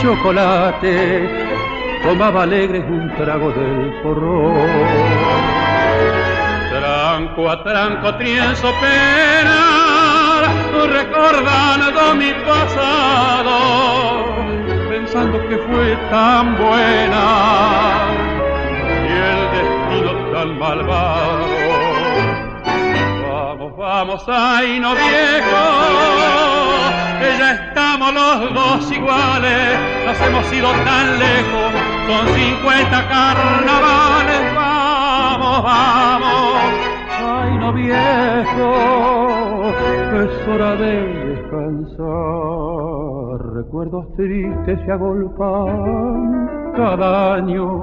chocolate 0.03 1.60
tomaba 2.03 2.43
alegre 2.43 2.81
un 2.81 3.15
trago 3.17 3.51
del 3.53 3.93
porrón. 4.03 4.69
Tranco 6.71 7.51
a 7.51 7.63
tranco 7.63 8.15
trienzo 8.17 8.73
pena, 8.81 10.43
recordando 10.87 12.15
mi 12.15 12.33
pasado, 12.47 14.25
pensando 14.89 15.47
que 15.49 15.59
fue 15.59 15.97
tan 16.11 16.57
buena 16.57 17.25
y 19.09 19.13
el 19.13 19.43
destino 19.53 20.13
tan 20.33 20.59
malvado. 20.59 21.47
Vamos, 23.29 23.77
vamos, 23.77 24.25
ay 24.29 24.81
no 24.81 24.95
viejo, 24.95 25.63
ya 27.39 27.51
estamos 27.53 28.15
los 28.15 28.55
dos 28.55 28.91
iguales, 28.91 29.79
nos 30.07 30.21
hemos 30.21 30.53
ido 30.53 30.71
tan 30.85 31.19
lejos 31.19 31.80
con 32.11 32.27
50 32.27 33.09
carnavales, 33.09 34.55
vamos, 34.55 35.63
vamos. 35.63 36.55
Ay, 37.23 37.59
no 37.59 37.73
viejo, 37.73 38.69
es 40.25 40.49
hora 40.49 40.75
de 40.77 40.93
descansar. 41.31 42.09
Recuerdos 43.55 44.05
tristes 44.17 44.79
se 44.85 44.93
agolpan 44.93 46.49
cada 46.77 47.35
año 47.35 47.81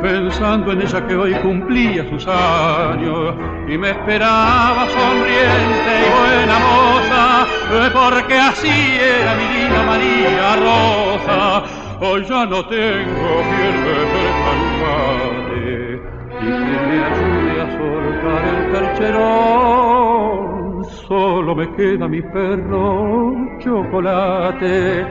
pensando 0.00 0.72
en 0.72 0.80
ella 0.80 1.06
que 1.06 1.14
hoy 1.14 1.34
cumplía 1.42 2.08
sus 2.08 2.26
años 2.26 3.34
y 3.68 3.76
me 3.76 3.90
esperaba 3.90 4.86
sonriente 4.88 5.92
y 6.00 6.10
buena 6.16 6.58
moza, 6.58 7.46
porque 7.92 8.34
así 8.34 8.98
era 8.98 9.34
mi 9.34 9.44
linda 9.58 9.82
María 9.82 10.56
Rosa 10.56 11.81
hoy 12.02 12.24
ya 12.24 12.44
no 12.46 12.66
tengo 12.66 13.42
quien 13.48 13.74
me 13.84 13.94
percalmate 14.14 16.00
y 16.40 16.46
que 16.46 16.76
me 16.86 16.96
ayude 17.04 17.54
a 17.60 17.66
soltar 17.78 18.42
el 18.54 18.62
percherón. 18.72 20.52
Solo 21.06 21.50
me 21.54 21.66
queda 21.76 22.08
mi 22.08 22.20
perro 22.22 23.36
chocolate 23.60 25.06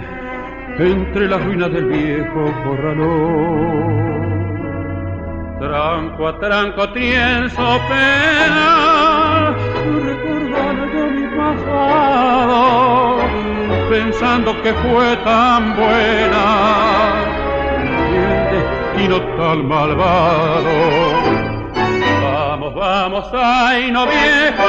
entre 0.79 1.27
las 1.29 1.45
ruinas 1.45 1.71
del 1.71 1.85
viejo 1.85 2.51
corralón. 2.63 4.11
Tranco 5.59 6.27
a 6.27 6.39
tranco 6.39 6.91
tienso 6.91 7.79
pena, 7.87 9.55
recordando 10.03 11.11
mi 11.11 11.27
pasado 11.37 13.21
pensando 13.91 14.49
que 14.63 14.73
fue 14.73 15.17
tan 15.17 15.75
buena. 15.75 16.45
Y 18.09 18.15
el 18.15 18.49
destino 18.53 19.19
tan 19.35 19.67
malvado. 19.67 20.71
Vamos, 22.23 22.73
vamos, 22.73 23.25
ay 23.33 23.91
no 23.91 24.05
viejo, 24.05 24.63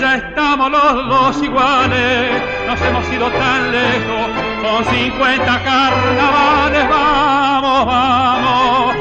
ya 0.00 0.16
estamos 0.16 0.70
los 0.72 1.08
dos 1.08 1.42
iguales, 1.42 2.42
nos 2.66 2.80
hemos 2.80 3.12
ido 3.12 3.28
tan 3.28 3.70
lejos, 3.70 4.28
con 4.62 4.84
50 4.84 5.62
carnavales, 5.62 6.88
vamos, 6.88 7.86
vamos, 7.86 8.96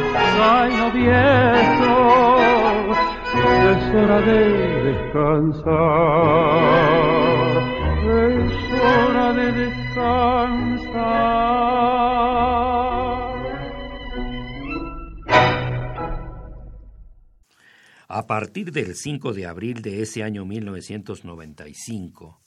ay 0.54 0.74
no 0.76 0.92
viejo, 0.92 2.38
es 3.72 3.96
hora 3.96 4.20
de 4.22 4.40
descansar 4.84 6.40
es 8.00 8.82
hora 8.82 9.34
de 9.34 9.52
descansar. 9.52 11.00
A 18.08 18.26
partir 18.26 18.72
del 18.72 18.96
5 18.96 19.34
de 19.34 19.46
abril 19.46 19.82
de 19.82 20.02
ese 20.02 20.24
año 20.24 20.46
1995, 20.46 22.40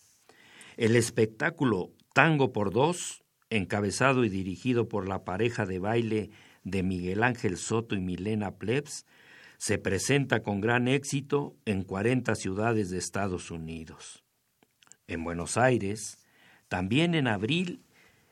el 0.77 0.97
espectáculo 0.97 1.93
Tango 2.15 2.53
por 2.53 2.73
Dos, 2.73 3.23
encabezado 3.49 4.25
y 4.25 4.29
dirigido 4.29 4.89
por 4.89 5.09
la 5.09 5.25
pareja 5.25 5.67
de 5.67 5.79
baile 5.79 6.31
de 6.65 6.83
Miguel 6.83 7.23
Ángel 7.23 7.57
Soto 7.59 7.95
y 7.95 8.01
Milena 8.01 8.57
Plebs, 8.57 9.07
se 9.59 9.79
presenta 9.79 10.43
con 10.43 10.61
gran 10.61 10.89
éxito 10.89 11.55
en 11.65 11.83
40 11.85 12.35
ciudades 12.35 12.91
de 12.91 12.99
Estados 12.99 13.53
Unidos 13.53 14.22
en 15.07 15.25
Buenos 15.25 15.57
Aires, 15.57 16.19
también 16.69 17.15
en 17.15 17.27
abril 17.27 17.83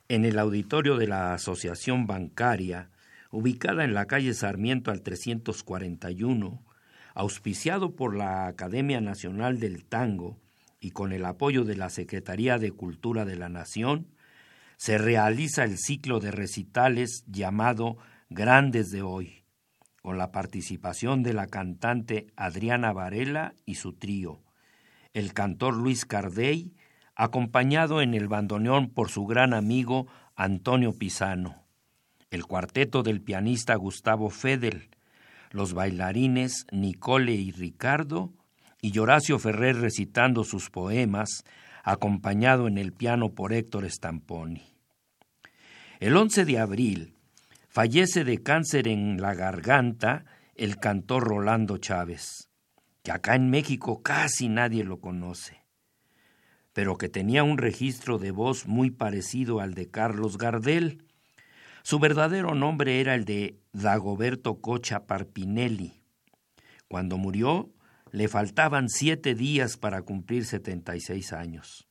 en 0.08 0.24
el 0.24 0.40
auditorio 0.40 0.96
de 0.96 1.06
la 1.06 1.34
Asociación 1.34 2.08
Bancaria, 2.08 2.90
ubicada 3.30 3.84
en 3.84 3.94
la 3.94 4.06
calle 4.06 4.34
Sarmiento 4.34 4.90
al 4.90 5.02
341, 5.02 6.64
auspiciado 7.14 7.94
por 7.94 8.16
la 8.16 8.48
Academia 8.48 9.00
Nacional 9.00 9.60
del 9.60 9.84
Tango 9.84 10.40
y 10.80 10.90
con 10.90 11.12
el 11.12 11.24
apoyo 11.24 11.64
de 11.64 11.76
la 11.76 11.90
Secretaría 11.90 12.58
de 12.58 12.72
Cultura 12.72 13.24
de 13.24 13.36
la 13.36 13.48
Nación, 13.48 14.08
se 14.76 14.98
realiza 14.98 15.62
el 15.62 15.78
ciclo 15.78 16.18
de 16.18 16.32
recitales 16.32 17.22
llamado 17.28 17.98
Grandes 18.30 18.90
de 18.90 19.02
Hoy, 19.02 19.44
con 20.02 20.18
la 20.18 20.32
participación 20.32 21.22
de 21.22 21.34
la 21.34 21.46
cantante 21.46 22.26
Adriana 22.34 22.92
Varela 22.92 23.54
y 23.64 23.76
su 23.76 23.92
trío, 23.92 24.40
el 25.12 25.32
cantor 25.32 25.76
Luis 25.76 26.04
Cardey, 26.04 26.72
acompañado 27.14 28.00
en 28.00 28.14
el 28.14 28.28
bandoneón 28.28 28.90
por 28.90 29.10
su 29.10 29.26
gran 29.26 29.54
amigo 29.54 30.06
Antonio 30.36 30.92
Pisano, 30.92 31.64
el 32.30 32.46
cuarteto 32.46 33.02
del 33.02 33.20
pianista 33.20 33.74
Gustavo 33.74 34.30
Fedel, 34.30 34.90
los 35.50 35.74
bailarines 35.74 36.66
Nicole 36.70 37.32
y 37.34 37.50
Ricardo 37.50 38.32
y 38.80 38.96
Horacio 38.98 39.38
Ferrer 39.38 39.76
recitando 39.76 40.44
sus 40.44 40.70
poemas, 40.70 41.44
acompañado 41.82 42.68
en 42.68 42.78
el 42.78 42.92
piano 42.92 43.34
por 43.34 43.52
Héctor 43.52 43.90
Stamponi. 43.90 44.62
El 45.98 46.16
11 46.16 46.44
de 46.44 46.58
abril 46.58 47.14
fallece 47.68 48.24
de 48.24 48.42
cáncer 48.42 48.88
en 48.88 49.20
la 49.20 49.34
garganta 49.34 50.24
el 50.54 50.78
cantor 50.78 51.24
Rolando 51.24 51.78
Chávez, 51.78 52.49
que 53.02 53.12
acá 53.12 53.34
en 53.34 53.50
México 53.50 54.02
casi 54.02 54.48
nadie 54.48 54.84
lo 54.84 55.00
conoce, 55.00 55.64
pero 56.72 56.96
que 56.96 57.08
tenía 57.08 57.44
un 57.44 57.58
registro 57.58 58.18
de 58.18 58.30
voz 58.30 58.66
muy 58.66 58.90
parecido 58.90 59.60
al 59.60 59.74
de 59.74 59.90
Carlos 59.90 60.38
Gardel. 60.38 61.04
Su 61.82 61.98
verdadero 61.98 62.54
nombre 62.54 63.00
era 63.00 63.14
el 63.14 63.24
de 63.24 63.58
Dagoberto 63.72 64.60
Cocha 64.60 65.06
Parpinelli. 65.06 66.02
Cuando 66.88 67.16
murió, 67.16 67.70
le 68.12 68.28
faltaban 68.28 68.88
siete 68.88 69.34
días 69.34 69.76
para 69.76 70.02
cumplir 70.02 70.44
76 70.44 71.32
años. 71.32 71.88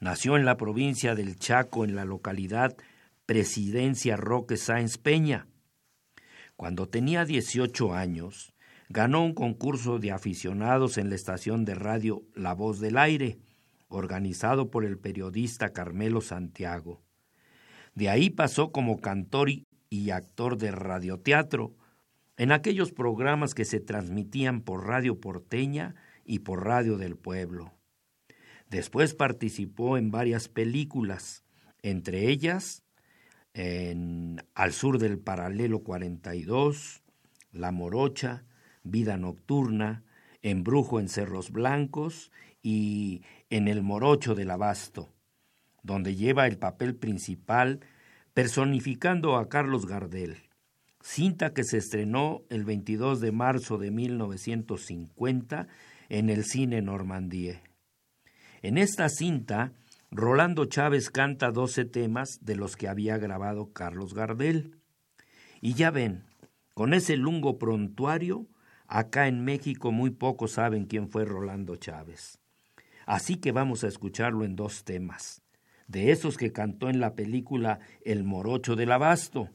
Nació 0.00 0.36
en 0.36 0.44
la 0.44 0.56
provincia 0.56 1.14
del 1.14 1.36
Chaco, 1.36 1.84
en 1.84 1.96
la 1.96 2.04
localidad 2.04 2.76
Presidencia 3.26 4.16
Roque 4.16 4.56
Sáenz 4.56 4.98
Peña. 4.98 5.46
Cuando 6.56 6.88
tenía 6.88 7.24
18 7.24 7.94
años, 7.94 8.53
ganó 8.88 9.24
un 9.24 9.34
concurso 9.34 9.98
de 9.98 10.12
aficionados 10.12 10.98
en 10.98 11.08
la 11.08 11.14
estación 11.14 11.64
de 11.64 11.74
radio 11.74 12.22
La 12.34 12.54
Voz 12.54 12.80
del 12.80 12.98
Aire, 12.98 13.38
organizado 13.88 14.70
por 14.70 14.84
el 14.84 14.98
periodista 14.98 15.72
Carmelo 15.72 16.20
Santiago. 16.20 17.02
De 17.94 18.08
ahí 18.08 18.30
pasó 18.30 18.72
como 18.72 19.00
cantor 19.00 19.48
y 19.88 20.10
actor 20.10 20.58
de 20.58 20.70
radioteatro, 20.72 21.74
en 22.36 22.50
aquellos 22.50 22.92
programas 22.92 23.54
que 23.54 23.64
se 23.64 23.78
transmitían 23.78 24.60
por 24.62 24.86
Radio 24.86 25.20
Porteña 25.20 25.94
y 26.24 26.40
por 26.40 26.64
Radio 26.64 26.98
del 26.98 27.16
Pueblo. 27.16 27.72
Después 28.68 29.14
participó 29.14 29.96
en 29.96 30.10
varias 30.10 30.48
películas, 30.48 31.44
entre 31.82 32.28
ellas 32.28 32.82
en 33.52 34.42
Al 34.54 34.72
sur 34.72 34.98
del 34.98 35.20
paralelo 35.20 35.84
42, 35.84 37.02
La 37.52 37.70
Morocha, 37.70 38.44
Vida 38.84 39.16
Nocturna, 39.16 40.04
Embrujo 40.42 41.00
en 41.00 41.08
Cerros 41.08 41.50
Blancos 41.50 42.30
y 42.62 43.22
en 43.50 43.66
El 43.66 43.82
Morocho 43.82 44.34
del 44.34 44.50
Abasto, 44.50 45.12
donde 45.82 46.14
lleva 46.14 46.46
el 46.46 46.58
papel 46.58 46.94
principal 46.94 47.80
personificando 48.34 49.36
a 49.36 49.48
Carlos 49.48 49.86
Gardel 49.86 50.36
cinta 51.04 51.52
que 51.52 51.64
se 51.64 51.76
estrenó 51.76 52.42
el 52.48 52.64
22 52.64 53.20
de 53.20 53.30
marzo 53.30 53.76
de 53.76 53.90
1950 53.90 55.68
en 56.08 56.30
el 56.30 56.44
cine 56.44 56.80
Normandie. 56.80 57.60
En 58.62 58.78
esta 58.78 59.10
cinta, 59.10 59.72
Rolando 60.10 60.64
Chávez 60.64 61.10
canta 61.10 61.50
12 61.50 61.84
temas 61.84 62.38
de 62.40 62.56
los 62.56 62.76
que 62.76 62.88
había 62.88 63.18
grabado 63.18 63.70
Carlos 63.72 64.14
Gardel. 64.14 64.78
Y 65.60 65.74
ya 65.74 65.90
ven, 65.90 66.24
con 66.72 66.94
ese 66.94 67.18
lungo 67.18 67.58
prontuario, 67.58 68.46
acá 68.86 69.28
en 69.28 69.44
México 69.44 69.92
muy 69.92 70.10
pocos 70.10 70.52
saben 70.52 70.86
quién 70.86 71.08
fue 71.08 71.24
Rolando 71.24 71.76
Chávez. 71.76 72.38
Así 73.06 73.36
que 73.36 73.52
vamos 73.52 73.84
a 73.84 73.88
escucharlo 73.88 74.44
en 74.44 74.56
dos 74.56 74.84
temas, 74.84 75.42
de 75.86 76.10
esos 76.10 76.36
que 76.36 76.52
cantó 76.52 76.88
en 76.88 77.00
la 77.00 77.14
película 77.14 77.80
El 78.04 78.24
Morocho 78.24 78.76
del 78.76 78.92
Abasto, 78.92 79.50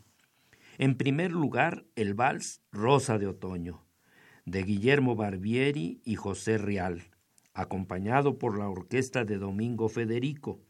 en 0.80 0.96
primer 0.96 1.34
lugar, 1.34 1.86
el 1.98 2.14
vals 2.14 2.62
Rosa 2.72 3.18
de 3.18 3.28
Otoño, 3.28 3.84
de 4.46 4.64
Guillermo 4.64 5.16
Barbieri 5.16 6.02
y 6.06 6.16
José 6.16 6.58
Rial, 6.58 7.12
acompañado 7.54 8.38
por 8.38 8.58
la 8.58 8.70
orquesta 8.70 9.26
de 9.26 9.38
Domingo 9.38 9.90
Federico. 9.90 10.62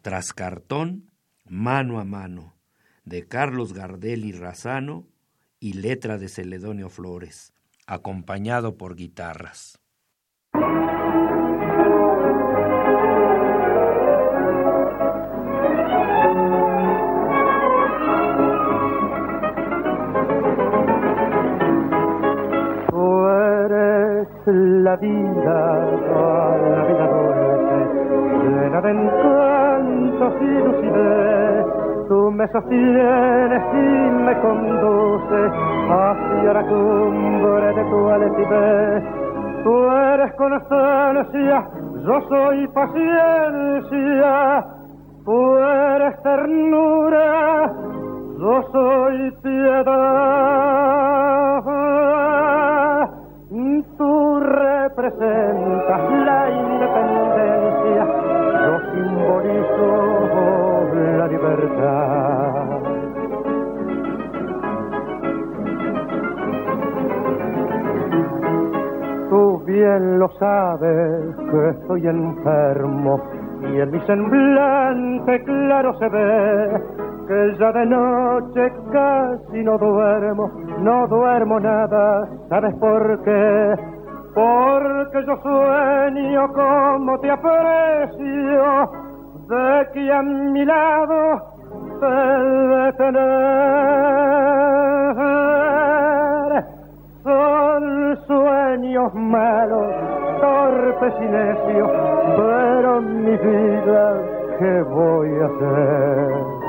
Tras 0.00 0.32
cartón, 0.32 1.10
Mano 1.44 2.00
a 2.00 2.04
Mano, 2.04 2.56
de 3.04 3.28
Carlos 3.28 3.74
Gardel 3.74 4.24
y 4.24 4.32
Razano, 4.32 5.06
y 5.60 5.74
letra 5.74 6.16
de 6.16 6.28
Celedonio 6.28 6.88
Flores, 6.88 7.53
acompañado 7.86 8.76
por 8.76 8.94
guitarras. 8.94 9.78
la 24.46 24.96
vida, 24.96 25.56
la 26.14 26.84
vida 26.86 27.06
dulce, 27.08 27.78
llena 28.42 28.80
de 28.82 28.90
encantos 28.90 30.34
y 30.40 30.44
lucidez. 30.44 31.83
Tú 32.08 32.30
me 32.30 32.46
sostienes 32.48 33.62
y 33.72 33.76
me 34.24 34.40
conduces 34.40 35.52
hacia 35.88 36.52
la 36.52 36.62
cumbre 36.66 37.74
de 37.74 37.84
tu 37.84 38.08
altivez. 38.08 39.04
Tú 39.64 39.90
eres 39.90 40.34
constancia, 40.34 41.68
yo 42.04 42.20
soy 42.28 42.68
paciencia, 42.68 44.64
tú 45.24 45.56
eres 45.56 46.22
ternura, 46.22 47.72
yo 48.38 48.62
soy 48.70 49.30
piedad. 49.42 50.74
Tú 53.96 54.40
representas 54.40 56.00
la 56.26 56.50
independencia, 56.50 58.02
yo 58.66 58.74
simbolizo 58.92 60.23
libertad. 61.28 62.80
Tú 69.30 69.62
bien 69.66 70.18
lo 70.18 70.28
sabes 70.38 71.36
que 71.50 71.68
estoy 71.70 72.06
enfermo 72.06 73.20
y 73.62 73.80
en 73.80 73.90
mi 73.90 74.00
semblante 74.06 75.42
claro 75.44 75.98
se 75.98 76.08
ve 76.08 76.82
que 77.26 77.56
ya 77.58 77.72
de 77.72 77.86
noche 77.86 78.72
casi 78.92 79.64
no 79.64 79.78
duermo, 79.78 80.50
no 80.80 81.06
duermo 81.06 81.58
nada, 81.58 82.28
¿sabes 82.48 82.74
por 82.74 83.22
qué? 83.22 83.74
Porque 84.34 85.24
yo 85.26 85.36
sueño 85.42 86.52
como 86.52 87.18
te 87.20 87.30
aprecio, 87.30 88.90
de 89.48 89.88
que 89.92 90.12
a 90.12 90.22
mi 90.22 90.64
lado 90.64 91.42
te 92.00 92.06
de 92.06 92.92
tener. 92.92 93.34
Son 97.22 98.16
sueños 98.26 99.14
malos, 99.14 99.94
torpes 100.40 101.14
y 101.20 101.24
necios, 101.24 101.90
pero 102.36 103.00
mi 103.00 103.36
vida, 103.36 104.20
¿qué 104.58 104.82
voy 104.82 105.30
a 105.40 105.46
hacer? 105.46 106.63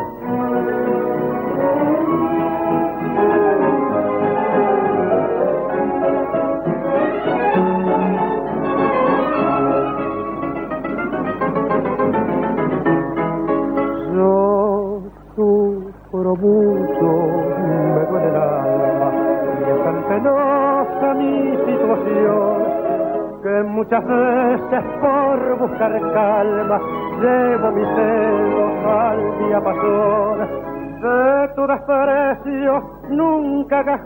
Mucho, 16.38 17.08
me 17.96 18.06
duele 18.06 18.28
el 18.28 18.36
alma 18.36 19.12
y 19.60 19.64
es 19.70 19.84
tan 19.84 20.04
penosa 20.04 21.14
mi 21.16 21.58
situación 21.66 22.56
que 23.44 23.64
muchas 23.64 24.04
veces 24.06 24.84
por 25.02 25.58
buscar 25.60 26.02
calma 26.14 26.80
llevo 27.22 27.72
mis 27.72 27.96
dedos 27.96 28.86
al 28.86 29.20
diapasón. 29.48 30.38
De 31.02 31.48
tu 31.56 31.68
desprecio 31.68 32.72
nunca 33.10 33.80
hagas 33.80 34.02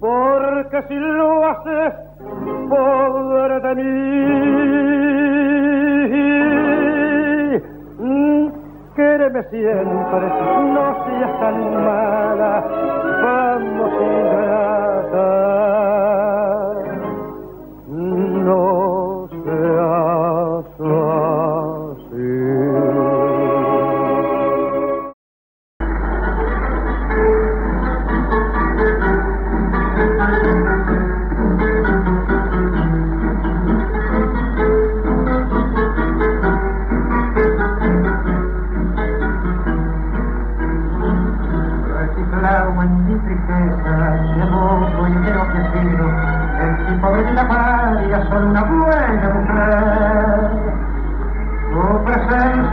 porque 0.00 0.82
si 0.88 0.94
lo 0.94 1.46
haces 1.46 1.94
pobre 2.68 3.60
de 3.60 3.74
mí 3.74 5.03
quéreme 9.24 9.42
siempre 9.44 10.26
no 10.74 11.04
seas 11.06 11.40
tan 11.40 11.56
mala 11.84 12.60
vamos 13.22 13.92
ingrata 14.02 14.73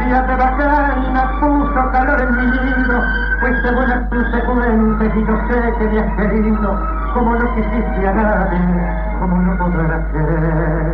presencia 0.01 0.21
de 0.23 0.35
bacana 0.35 1.39
puso 1.39 1.91
calor 1.91 2.21
en 2.21 2.35
mi 2.35 2.45
nido, 2.45 3.01
fuiste 3.39 3.71
buena 3.71 4.09
consecuente 4.09 5.11
y 5.15 5.25
yo 5.25 5.35
sé 5.47 5.73
que 5.77 5.87
me 5.87 5.99
has 5.99 6.15
querido, 6.15 6.79
como 7.13 7.35
no 7.35 7.55
quisiste 7.55 8.07
a 8.07 8.13
nadie, 8.13 9.19
como 9.19 9.35
no 9.37 9.57
podrás 9.57 10.05
querer. 10.11 10.93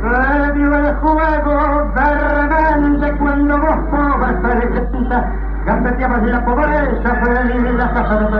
Se 0.00 0.52
dio 0.52 0.74
el 0.74 0.94
juego 0.96 1.92
de 1.94 2.14
rebelde 2.14 3.18
cuando 3.18 3.58
vos 3.58 3.78
pobres 3.90 4.36
felicita, 4.42 5.32
gambeteabas 5.66 6.22
la 6.22 6.44
pobreza 6.44 7.14
feliz 7.22 7.72
la 7.74 7.90
casa 7.92 8.14
de. 8.18 8.38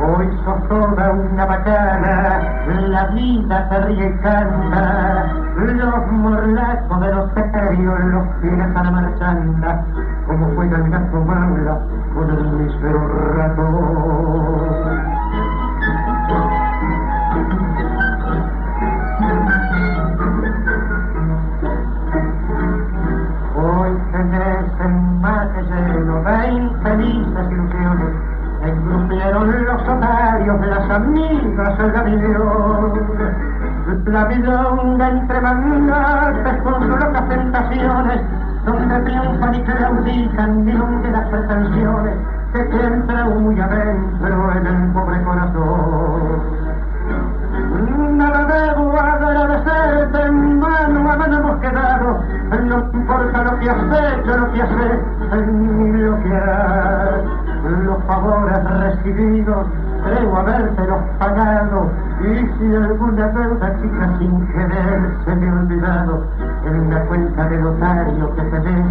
Hoy 0.00 0.28
sos 0.44 0.68
toda 0.68 1.10
una 1.10 1.44
bacana, 1.44 2.40
la 2.86 3.06
vida 3.06 3.68
te 3.68 3.80
ríe 3.80 4.06
y 4.06 4.22
canta, 4.22 5.47
los 5.66 6.12
morlacos 6.12 7.00
de 7.00 7.14
los 7.14 7.30
serios, 7.34 8.04
los 8.04 8.24
fines 8.40 8.76
a 8.76 8.82
la 8.84 8.90
marchanda, 8.90 9.84
como 10.26 10.46
juega 10.54 10.76
el 10.76 10.90
gato 10.90 11.20
mala 11.24 11.78
con 12.14 12.30
el 12.30 12.46
mísero 12.52 13.34
ratón. 13.34 13.68
Hoy 23.56 23.90
tenés 24.12 24.80
el 24.80 24.92
mate 25.20 25.62
lleno 25.62 26.22
de 26.22 26.48
infelices 26.52 27.50
ilusiones, 27.50 28.14
engrupieron 28.62 29.64
los 29.64 29.82
otarios, 29.82 30.66
las 30.66 30.90
amigas, 30.90 31.78
el 31.80 31.92
gabinón. 31.92 32.77
La 34.12 34.24
milonga 34.24 35.08
entre 35.10 35.40
mangas 35.40 36.62
con 36.62 36.88
locas 36.88 37.28
tentaciones, 37.28 38.22
donde 38.64 39.00
triunfan 39.00 39.54
y 39.54 39.62
claudican 39.62 41.12
las 41.12 41.28
pretensiones 41.28 42.14
que 42.52 42.60
entran 42.60 43.42
muy 43.42 43.60
adentro 43.60 44.52
en 44.52 44.66
el 44.66 44.92
pobre 44.92 45.22
corazón. 45.22 46.40
Nada 48.16 48.44
debo 48.46 48.98
agradecerte, 48.98 50.30
mano 50.30 51.10
a 51.10 51.16
mano 51.16 51.38
hemos 51.38 51.60
quedado, 51.60 52.24
no 52.64 52.90
importa 52.92 53.44
lo 53.44 53.58
que 53.58 53.70
has 53.70 53.76
hecho, 53.76 54.36
lo 54.38 54.52
que 54.52 54.62
has 54.62 54.70
hecho, 54.70 55.36
ni 55.52 55.92
lo 56.00 56.22
que 56.22 56.34
has, 56.34 57.24
los 57.84 58.02
favores 58.04 58.64
recibidos, 58.80 59.66
creo 60.04 60.36
habértelos 60.36 61.02
pagado, 61.18 61.90
y 62.20 62.24
si 62.58 62.74
alguna 62.74 63.28
deuda 63.28 63.80
chica 63.80 64.18
sin 64.18 64.46
querer 64.48 65.14
se 65.24 65.36
me 65.36 65.48
ha 65.48 65.52
olvidado, 65.52 66.24
en 66.64 66.90
la 66.90 67.00
cuenta 67.04 67.48
de 67.48 67.58
notario 67.58 68.34
que 68.34 68.42
te 68.42 68.60
dé, 68.60 68.84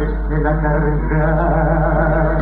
es 0.00 0.28
de 0.30 0.38
la 0.40 0.60
carga. 0.60 2.38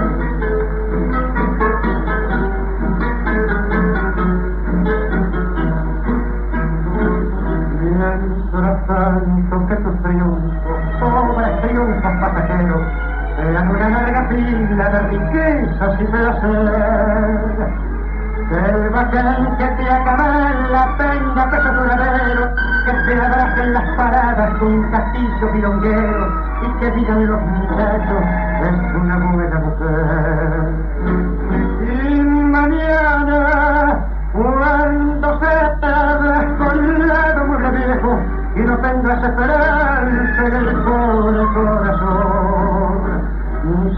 Mientras 7.81 8.87
tanto 8.87 9.67
que 9.67 9.77
tus 9.77 10.03
triunfos, 10.03 10.81
pobres 11.01 11.61
triunfos 11.61 12.13
pasajeros, 12.21 12.83
sean 13.37 13.69
una 13.69 13.89
larga 13.91 14.29
fila 14.29 14.89
de 14.89 15.01
riquezas 15.01 16.01
y 16.01 16.05
placer. 16.05 17.10
Castillo 25.41 25.53
milonguero 25.53 26.29
y 26.63 26.81
que 26.81 26.91
digan 26.93 27.27
los 27.27 27.41
muchachos, 27.41 28.23
es 28.63 28.97
una 29.01 29.17
buena 29.19 29.59
mujer. 29.61 30.69
Y 31.81 32.21
mañana, 32.21 34.07
cuando 34.33 35.41
se 35.41 35.55
te 35.81 35.87
abra 35.87 36.57
colado 36.59 37.47
muy 37.47 37.71
viejo 37.79 38.21
y 38.57 38.61
no 38.61 38.79
tengas 38.79 39.25
esperanza 39.25 40.47
en 40.47 40.55
el 40.55 40.77
pobre 40.83 41.45
corazón, 41.55 42.91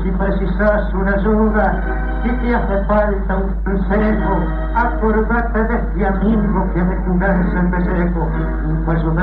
si 0.02 0.11
precisas 0.11 0.94
una 0.94 1.12
ayuda, 1.12 1.83
si 2.22 2.31
te 2.31 2.55
hace 2.55 2.85
falta 2.85 3.37
un 3.37 3.55
consejo, 3.64 4.40
acordate 4.74 5.64
de 5.64 5.74
este 5.74 6.07
amigo 6.07 6.68
que 6.74 6.83
me 6.83 6.94
en 6.94 7.70
pellejo, 7.70 8.28
para 8.87 8.98
ayudarte 8.98 9.21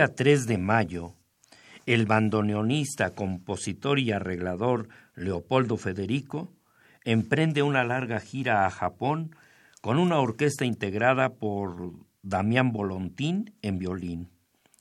día 0.00 0.14
3 0.14 0.46
de 0.46 0.56
mayo, 0.56 1.14
el 1.84 2.06
bandoneonista, 2.06 3.14
compositor 3.14 3.98
y 3.98 4.12
arreglador 4.12 4.88
Leopoldo 5.14 5.76
Federico 5.76 6.54
emprende 7.04 7.62
una 7.62 7.84
larga 7.84 8.18
gira 8.18 8.64
a 8.64 8.70
Japón 8.70 9.36
con 9.82 9.98
una 9.98 10.18
orquesta 10.18 10.64
integrada 10.64 11.34
por 11.34 11.92
Damián 12.22 12.72
Volontín 12.72 13.54
en 13.60 13.78
violín, 13.78 14.30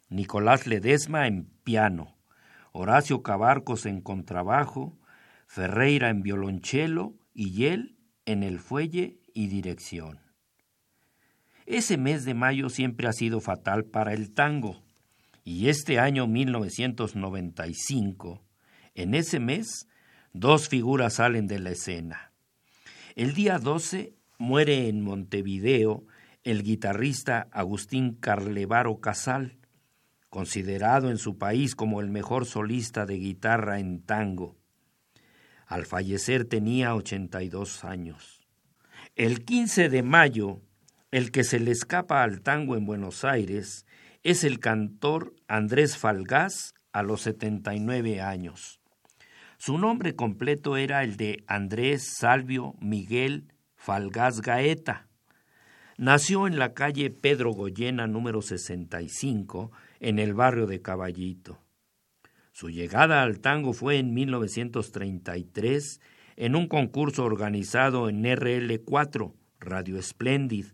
Nicolás 0.08 0.68
Ledesma 0.68 1.28
en 1.28 1.50
piano, 1.66 2.16
Horacio 2.72 3.22
Cabarcos 3.22 3.86
en 3.86 4.00
contrabajo, 4.00 4.98
Ferreira 5.48 6.08
en 6.12 6.22
violonchelo 6.22 7.14
y 7.34 7.66
él 7.66 7.98
en 8.26 8.42
el 8.42 8.60
fuelle 8.60 9.20
y 9.34 9.48
dirección. 9.48 10.22
Ese 11.66 11.98
mes 11.98 12.24
de 12.24 12.36
mayo 12.36 12.70
siempre 12.70 13.10
ha 13.10 13.12
sido 13.12 13.42
fatal 13.42 13.84
para 13.84 14.14
el 14.14 14.34
tango, 14.34 14.82
y 15.50 15.70
este 15.70 15.98
año 15.98 16.28
1995, 16.28 18.46
en 18.94 19.16
ese 19.16 19.40
mes, 19.40 19.88
dos 20.32 20.70
figuras 20.70 21.16
salen 21.16 21.48
de 21.48 21.58
la 21.58 21.72
escena. 21.72 22.32
El 23.16 23.34
día 23.34 23.58
12 23.58 24.14
muere 24.38 24.90
en 24.90 25.02
Montevideo 25.02 26.06
el 26.44 26.62
guitarrista 26.62 27.48
Agustín 27.52 28.14
Carlevaro 28.14 29.00
Casal, 29.00 29.58
considerado 30.30 31.10
en 31.10 31.18
su 31.18 31.40
país 31.40 31.74
como 31.74 32.00
el 32.00 32.10
mejor 32.10 32.46
solista 32.46 33.08
de 33.08 33.16
guitarra 33.16 33.80
en 33.80 34.04
tango. 34.04 34.56
Al 35.66 35.88
fallecer 35.88 36.46
tenía 36.46 36.94
82 36.94 37.86
años. 37.86 38.46
El 39.16 39.46
15 39.46 39.90
de 39.90 40.04
mayo, 40.04 40.62
el 41.10 41.32
que 41.32 41.44
se 41.44 41.60
le 41.60 41.72
escapa 41.72 42.22
al 42.22 42.42
tango 42.42 42.76
en 42.76 42.86
Buenos 42.86 43.26
Aires 43.26 43.88
es 44.24 44.44
el 44.44 44.60
cantor 44.60 45.34
Andrés 45.48 45.98
Falgás 45.98 46.74
a 46.92 47.04
los 47.04 47.22
79 47.22 48.22
años. 48.22 48.80
Su 49.58 49.78
nombre 49.78 50.16
completo 50.16 50.78
era 50.78 51.04
el 51.04 51.18
de 51.18 51.44
Andrés 51.48 52.16
Salvio 52.18 52.76
Miguel 52.80 53.54
Falgás 53.76 54.42
Gaeta. 54.42 55.08
Nació 55.98 56.48
en 56.48 56.58
la 56.58 56.74
calle 56.74 57.10
Pedro 57.10 57.52
Goyena 57.52 58.08
número 58.08 58.42
65, 58.42 59.72
en 60.00 60.20
el 60.20 60.34
barrio 60.34 60.66
de 60.66 60.82
Caballito. 60.82 61.60
Su 62.54 62.70
llegada 62.70 63.22
al 63.22 63.40
tango 63.40 63.74
fue 63.74 63.98
en 63.98 64.14
1933 64.14 66.00
en 66.38 66.56
un 66.56 66.68
concurso 66.68 67.26
organizado 67.26 68.08
en 68.08 68.24
RL4, 68.24 69.34
Radio 69.60 70.02
Splendid, 70.02 70.68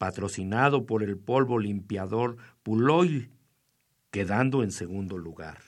patrocinado 0.00 0.86
por 0.86 1.02
el 1.02 1.18
polvo 1.18 1.58
limpiador 1.58 2.38
Puloil, 2.62 3.28
quedando 4.10 4.62
en 4.62 4.72
segundo 4.72 5.18
lugar. 5.18 5.58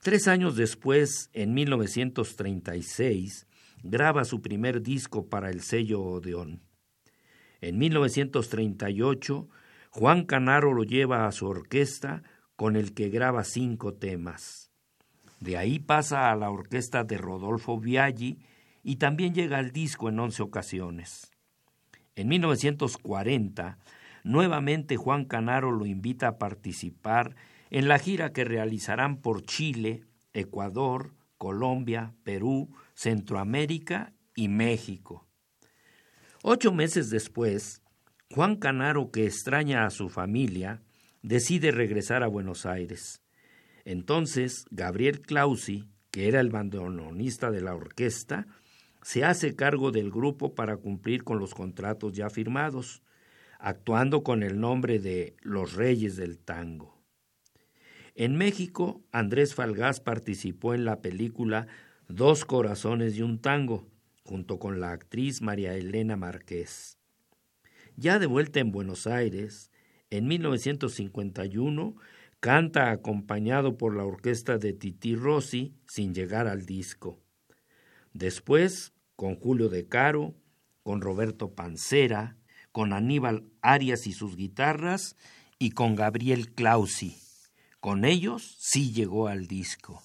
Tres 0.00 0.28
años 0.28 0.56
después, 0.56 1.28
en 1.34 1.52
1936, 1.52 3.46
graba 3.82 4.24
su 4.24 4.40
primer 4.40 4.80
disco 4.80 5.26
para 5.26 5.50
el 5.50 5.60
sello 5.60 6.00
Odeón. 6.00 6.62
En 7.60 7.76
1938, 7.76 9.46
Juan 9.90 10.24
Canaro 10.24 10.72
lo 10.72 10.84
lleva 10.84 11.26
a 11.26 11.32
su 11.32 11.48
orquesta 11.48 12.22
con 12.56 12.76
el 12.76 12.94
que 12.94 13.10
graba 13.10 13.44
cinco 13.44 13.92
temas. 13.92 14.70
De 15.38 15.58
ahí 15.58 15.80
pasa 15.80 16.30
a 16.32 16.36
la 16.36 16.48
orquesta 16.48 17.04
de 17.04 17.18
Rodolfo 17.18 17.78
Viaggi 17.78 18.38
y 18.82 18.96
también 18.96 19.34
llega 19.34 19.58
al 19.58 19.70
disco 19.70 20.08
en 20.08 20.18
once 20.18 20.42
ocasiones. 20.42 21.30
En 22.18 22.26
1940, 22.26 23.78
nuevamente 24.24 24.96
Juan 24.96 25.24
Canaro 25.24 25.70
lo 25.70 25.86
invita 25.86 26.26
a 26.26 26.36
participar 26.36 27.36
en 27.70 27.86
la 27.86 28.00
gira 28.00 28.32
que 28.32 28.42
realizarán 28.42 29.18
por 29.18 29.42
Chile, 29.42 30.02
Ecuador, 30.32 31.14
Colombia, 31.36 32.16
Perú, 32.24 32.74
Centroamérica 32.94 34.14
y 34.34 34.48
México. 34.48 35.28
Ocho 36.42 36.72
meses 36.72 37.08
después, 37.08 37.82
Juan 38.34 38.56
Canaro, 38.56 39.12
que 39.12 39.24
extraña 39.24 39.86
a 39.86 39.90
su 39.90 40.08
familia, 40.08 40.82
decide 41.22 41.70
regresar 41.70 42.24
a 42.24 42.26
Buenos 42.26 42.66
Aires. 42.66 43.22
Entonces, 43.84 44.64
Gabriel 44.72 45.20
Clausi, 45.20 45.84
que 46.10 46.26
era 46.26 46.40
el 46.40 46.50
bandoneonista 46.50 47.52
de 47.52 47.60
la 47.60 47.76
orquesta, 47.76 48.48
se 49.02 49.24
hace 49.24 49.54
cargo 49.54 49.90
del 49.90 50.10
grupo 50.10 50.54
para 50.54 50.76
cumplir 50.76 51.24
con 51.24 51.38
los 51.38 51.54
contratos 51.54 52.12
ya 52.12 52.30
firmados, 52.30 53.02
actuando 53.58 54.22
con 54.22 54.42
el 54.42 54.60
nombre 54.60 54.98
de 54.98 55.36
Los 55.42 55.74
Reyes 55.74 56.16
del 56.16 56.38
Tango. 56.38 56.98
En 58.14 58.36
México, 58.36 59.02
Andrés 59.12 59.54
Falgás 59.54 60.00
participó 60.00 60.74
en 60.74 60.84
la 60.84 61.00
película 61.00 61.66
Dos 62.08 62.44
Corazones 62.44 63.16
y 63.16 63.22
un 63.22 63.40
Tango, 63.40 63.86
junto 64.24 64.58
con 64.58 64.80
la 64.80 64.92
actriz 64.92 65.40
María 65.40 65.74
Elena 65.74 66.16
Márquez. 66.16 66.98
Ya 67.96 68.18
de 68.18 68.26
vuelta 68.26 68.60
en 68.60 68.72
Buenos 68.72 69.06
Aires, 69.06 69.70
en 70.10 70.26
1951 70.26 71.96
canta 72.40 72.90
acompañado 72.90 73.76
por 73.76 73.96
la 73.96 74.04
orquesta 74.04 74.58
de 74.58 74.72
Titi 74.72 75.14
Rossi 75.14 75.74
sin 75.86 76.14
llegar 76.14 76.46
al 76.46 76.66
disco. 76.66 77.20
Después, 78.18 78.92
con 79.14 79.36
Julio 79.36 79.68
De 79.68 79.86
Caro, 79.86 80.34
con 80.82 81.00
Roberto 81.00 81.54
Pancera, 81.54 82.36
con 82.72 82.92
Aníbal 82.92 83.44
Arias 83.62 84.08
y 84.08 84.12
sus 84.12 84.34
guitarras 84.34 85.14
y 85.60 85.70
con 85.70 85.94
Gabriel 85.94 86.52
Clausi. 86.52 87.16
Con 87.78 88.04
ellos 88.04 88.56
sí 88.58 88.92
llegó 88.92 89.28
al 89.28 89.46
disco. 89.46 90.02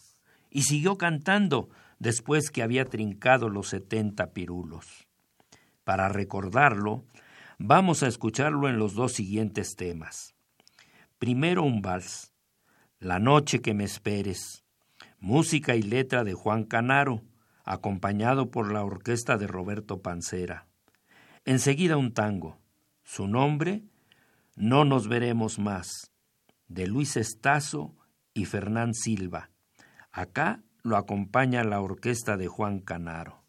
Y 0.52 0.62
siguió 0.62 1.00
cantando 1.00 1.72
después 1.98 2.52
que 2.52 2.62
había 2.62 2.86
trincado 2.86 3.50
los 3.50 3.70
setenta 3.70 4.32
pirulos. 4.32 5.08
Para 5.84 6.08
recordarlo, 6.08 7.06
vamos 7.58 8.04
a 8.04 8.08
escucharlo 8.08 8.70
en 8.70 8.78
los 8.78 8.94
dos 8.94 9.14
siguientes 9.14 9.76
temas. 9.76 10.36
Primero 11.18 11.64
un 11.64 11.82
vals, 11.82 12.32
La 13.00 13.18
noche 13.18 13.60
que 13.60 13.74
me 13.74 13.86
esperes, 13.86 14.64
música 15.20 15.76
y 15.76 15.82
letra 15.82 16.24
de 16.24 16.36
Juan 16.36 16.64
Canaro, 16.64 17.24
acompañado 17.64 18.52
por 18.52 18.72
la 18.72 18.84
orquesta 18.84 19.38
de 19.38 19.48
Roberto 19.48 20.02
Pancera. 20.02 20.68
Enseguida 21.46 21.98
un 21.98 22.14
tango, 22.14 22.58
su 23.04 23.28
nombre, 23.28 23.84
No 24.56 24.86
nos 24.86 25.08
veremos 25.08 25.58
más, 25.58 26.12
de 26.68 26.86
Luis 26.86 27.18
Estazo 27.18 27.96
y 28.34 28.46
Fernán 28.46 28.94
Silva. 28.94 29.50
Acá 30.12 30.62
lo 30.84 30.96
acompaña 30.96 31.64
la 31.64 31.82
orquesta 31.82 32.38
de 32.38 32.48
Juan 32.48 32.80
Canaro. 32.80 33.42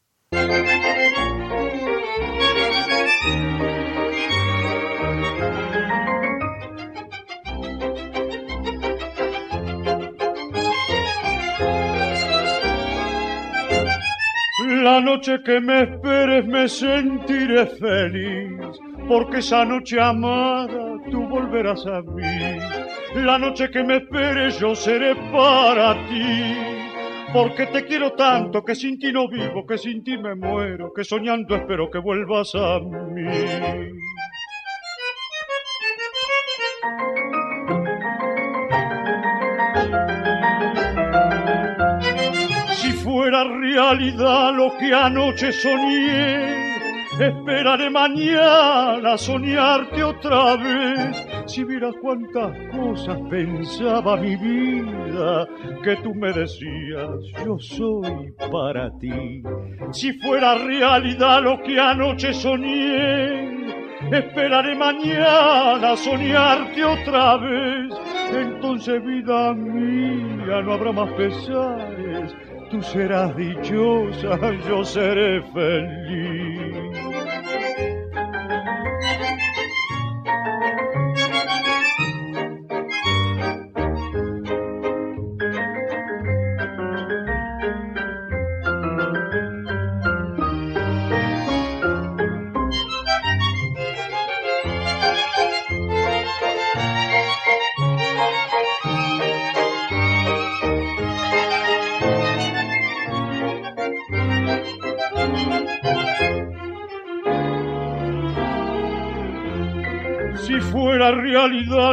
La 14.85 15.01
noche 15.01 15.43
que 15.43 15.63
me 15.63 15.85
esperes 15.85 16.45
me 16.45 16.69
sentiré 16.69 17.65
feliz, 17.65 18.79
porque 19.09 19.39
esa 19.39 19.65
noche 19.65 19.99
amada 19.99 21.01
tú 21.11 21.27
volverás 21.27 21.87
a 21.87 22.03
mí. 22.03 22.59
La 23.15 23.39
noche 23.39 23.71
que 23.71 23.83
me 23.83 23.97
esperes 23.97 24.61
yo 24.61 24.75
seré 24.75 25.17
para 25.33 25.95
ti, 26.07 26.55
porque 27.33 27.65
te 27.69 27.87
quiero 27.87 28.13
tanto 28.13 28.63
que 28.63 28.75
sin 28.75 28.99
ti 28.99 29.11
no 29.11 29.27
vivo, 29.27 29.65
que 29.67 29.79
sin 29.79 30.05
ti 30.05 30.19
me 30.19 30.35
muero, 30.35 30.93
que 30.93 31.03
soñando 31.03 31.57
espero 31.57 31.91
que 31.91 31.99
vuelvas 31.99 32.55
a 32.55 32.79
mí. 32.79 33.25
Realidad 43.75 44.55
lo 44.55 44.77
que 44.79 44.95
anoche 44.95 45.53
soñé. 45.53 46.75
Esperaré 47.19 47.91
mañana 47.91 49.17
soñarte 49.17 50.03
otra 50.03 50.57
vez. 50.57 51.27
Si 51.47 51.65
vieras 51.65 51.95
cuántas 52.01 52.53
cosas 52.73 53.19
pensaba 53.31 54.17
mi 54.17 54.37
vida, 54.37 55.47
que 55.83 55.97
tú 56.03 56.15
me 56.15 56.33
decías, 56.33 57.19
yo 57.45 57.59
soy 57.59 58.33
para 58.51 58.91
ti. 58.99 59.43
Si 59.93 60.13
fuera 60.21 60.55
realidad 60.55 61.43
lo 61.43 61.61
que 61.63 61.79
anoche 61.79 62.33
soñé, 62.33 63.67
esperaré 64.11 64.75
mañana 64.77 65.97
soñarte 65.97 66.85
otra 66.85 67.37
vez. 67.39 67.93
Entonces, 68.33 69.05
vida 69.05 69.55
mía, 69.55 70.63
no 70.63 70.73
habrá 70.75 70.93
más 70.93 71.11
pesares 71.13 72.35
tú 72.75 72.83
serás 72.83 73.37
dichosa, 73.37 74.37
yo 74.69 74.85
seré 74.85 75.43
feliz. 75.53 76.54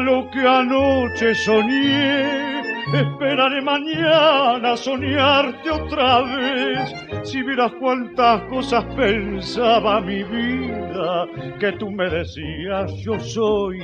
Lo 0.01 0.29
que 0.29 0.39
anoche 0.39 1.35
soñé. 1.35 2.61
Esperaré 2.93 3.61
mañana 3.61 4.75
soñarte 4.75 5.71
otra 5.71 6.21
vez. 6.21 6.93
Si 7.23 7.41
vieras 7.41 7.71
cuántas 7.79 8.41
cosas 8.49 8.83
pensaba 8.95 10.01
mi 10.01 10.23
vida, 10.23 11.25
que 11.59 11.71
tú 11.73 11.89
me 11.89 12.09
decías 12.09 12.93
yo 12.97 13.17
soy 13.19 13.79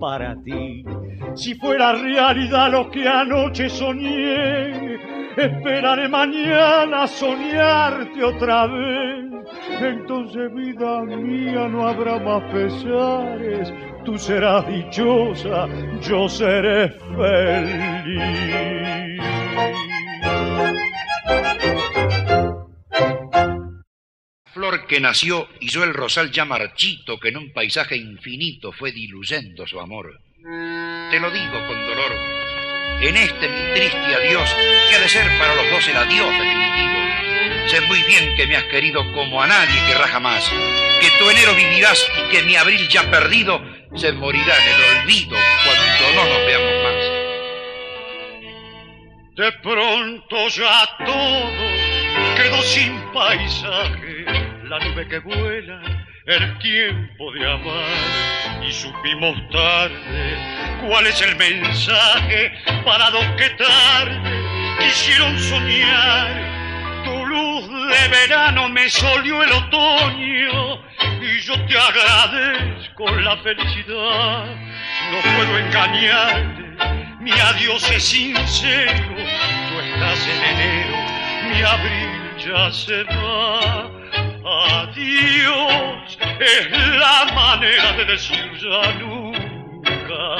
para 0.00 0.36
ti. 0.42 0.84
Si 1.34 1.54
fuera 1.54 1.92
realidad 1.92 2.70
lo 2.72 2.90
que 2.90 3.06
anoche 3.06 3.68
soñé, 3.68 4.94
esperaré 5.36 6.08
mañana 6.08 7.06
soñarte 7.06 8.24
otra 8.24 8.66
vez. 8.66 9.25
Entonces 9.80 10.52
vida 10.54 11.02
mía 11.02 11.68
no 11.68 11.86
habrá 11.88 12.18
más 12.18 12.42
pesares 12.52 13.72
tú 14.06 14.16
serás 14.16 14.64
dichosa, 14.68 15.66
yo 16.00 16.28
seré 16.28 16.90
feliz. 17.16 18.06
Flor 24.54 24.86
que 24.86 25.00
nació 25.00 25.48
hizo 25.60 25.82
el 25.82 25.92
rosal 25.92 26.30
ya 26.30 26.44
marchito 26.44 27.18
que 27.18 27.28
en 27.28 27.38
un 27.38 27.52
paisaje 27.52 27.96
infinito 27.96 28.70
fue 28.72 28.92
diluyendo 28.92 29.66
su 29.66 29.80
amor. 29.80 30.20
Te 31.10 31.18
lo 31.20 31.30
digo 31.30 31.66
con 31.66 31.86
dolor, 31.86 32.12
en 33.00 33.16
este 33.16 33.48
mi 33.48 33.74
triste 33.74 34.14
adiós, 34.14 34.54
que 34.88 34.96
ha 34.96 35.00
de 35.00 35.08
ser 35.08 35.26
para 35.38 35.56
los 35.56 35.68
dos 35.70 35.88
el 35.88 35.96
adiós 35.96 36.30
definitivo. 36.30 37.35
Sé 37.66 37.80
muy 37.80 38.00
bien 38.04 38.36
que 38.36 38.46
me 38.46 38.56
has 38.56 38.64
querido 38.64 39.00
como 39.12 39.42
a 39.42 39.46
nadie 39.48 39.74
querrá 39.88 40.06
jamás, 40.06 40.48
que 41.00 41.10
tu 41.18 41.28
enero 41.28 41.52
vivirás 41.54 42.06
y 42.16 42.30
que 42.30 42.42
mi 42.44 42.54
abril 42.54 42.86
ya 42.88 43.10
perdido 43.10 43.60
se 43.96 44.12
morirá 44.12 44.54
en 44.56 44.68
el 44.68 45.00
olvido 45.00 45.36
cuando 45.64 46.12
no 46.14 46.24
nos 46.28 46.46
veamos 46.46 46.84
más. 46.84 47.26
De 49.34 49.52
pronto 49.62 50.48
ya 50.48 50.88
todo 51.04 51.50
quedó 52.36 52.62
sin 52.62 53.00
paisaje, 53.12 54.24
la 54.64 54.78
nube 54.78 55.08
que 55.08 55.18
vuela, 55.18 55.82
el 56.26 56.58
tiempo 56.60 57.32
de 57.32 57.52
amar, 57.52 58.64
y 58.64 58.72
supimos 58.72 59.36
tarde 59.50 60.38
cuál 60.86 61.06
es 61.08 61.20
el 61.20 61.34
mensaje 61.34 62.52
para 62.84 63.10
los 63.10 63.26
que 63.36 63.50
tarde 63.50 64.76
quisieron 64.78 65.36
soñar. 65.38 66.55
Luz 67.26 67.68
de 67.68 68.08
verano 68.08 68.68
me 68.68 68.88
solió 68.88 69.42
el 69.42 69.50
otoño 69.50 70.80
y 71.20 71.40
yo 71.40 71.54
te 71.66 71.76
agradezco 71.76 73.10
la 73.16 73.36
felicidad. 73.38 74.46
No 75.10 75.18
puedo 75.36 75.58
engañarte, 75.58 76.62
mi 77.18 77.32
adiós 77.32 77.90
es 77.90 78.04
sincero. 78.04 79.16
Tú 79.16 79.80
estás 79.80 80.28
en 80.28 80.44
enero, 80.52 80.96
mi 81.48 81.62
abril 81.62 82.36
ya 82.46 82.70
se 82.70 83.02
va. 83.02 83.90
Adiós 84.82 86.18
es 86.38 86.70
la 86.70 87.24
manera 87.34 87.92
de 87.92 88.04
decir 88.04 88.52
ya 88.60 88.92
nunca. 89.00 90.36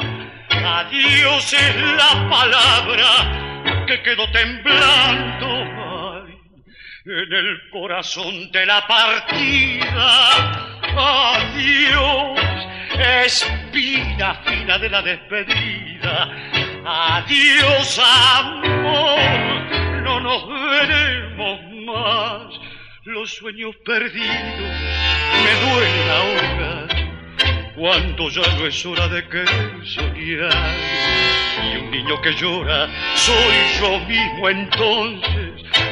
Adiós 0.79 1.53
es 1.53 1.77
la 1.97 2.29
palabra 2.31 3.85
que 3.89 4.03
quedó 4.03 4.31
temblando 4.31 5.86
en 7.07 7.33
el 7.33 7.71
corazón 7.71 8.51
de 8.51 8.67
la 8.67 8.85
partida. 8.87 10.19
Adiós, 10.99 12.41
espina 12.99 14.35
fina 14.45 14.79
de 14.79 14.89
la 14.89 15.03
despedida. 15.03 16.29
Adiós, 16.85 18.01
amor, 18.01 19.21
no 20.03 20.21
nos 20.21 20.49
veremos 20.49 21.61
más. 21.87 22.61
Los 23.05 23.31
sueños 23.35 23.77
perdidos 23.85 24.77
me 25.45 25.53
duelen 25.63 26.11
ahora 26.11 26.87
cuando 27.77 28.31
ya 28.31 28.43
no 28.57 28.67
es 28.67 28.85
hora 28.85 29.07
de 29.09 29.29
querer 29.29 29.87
soñar. 29.87 30.75
Y 31.63 31.77
un 31.77 31.91
niño 31.91 32.21
que 32.21 32.35
llora 32.35 32.89
soy 33.15 33.57
yo 33.81 33.99
mismo 34.01 34.49
entonces, 34.49 35.46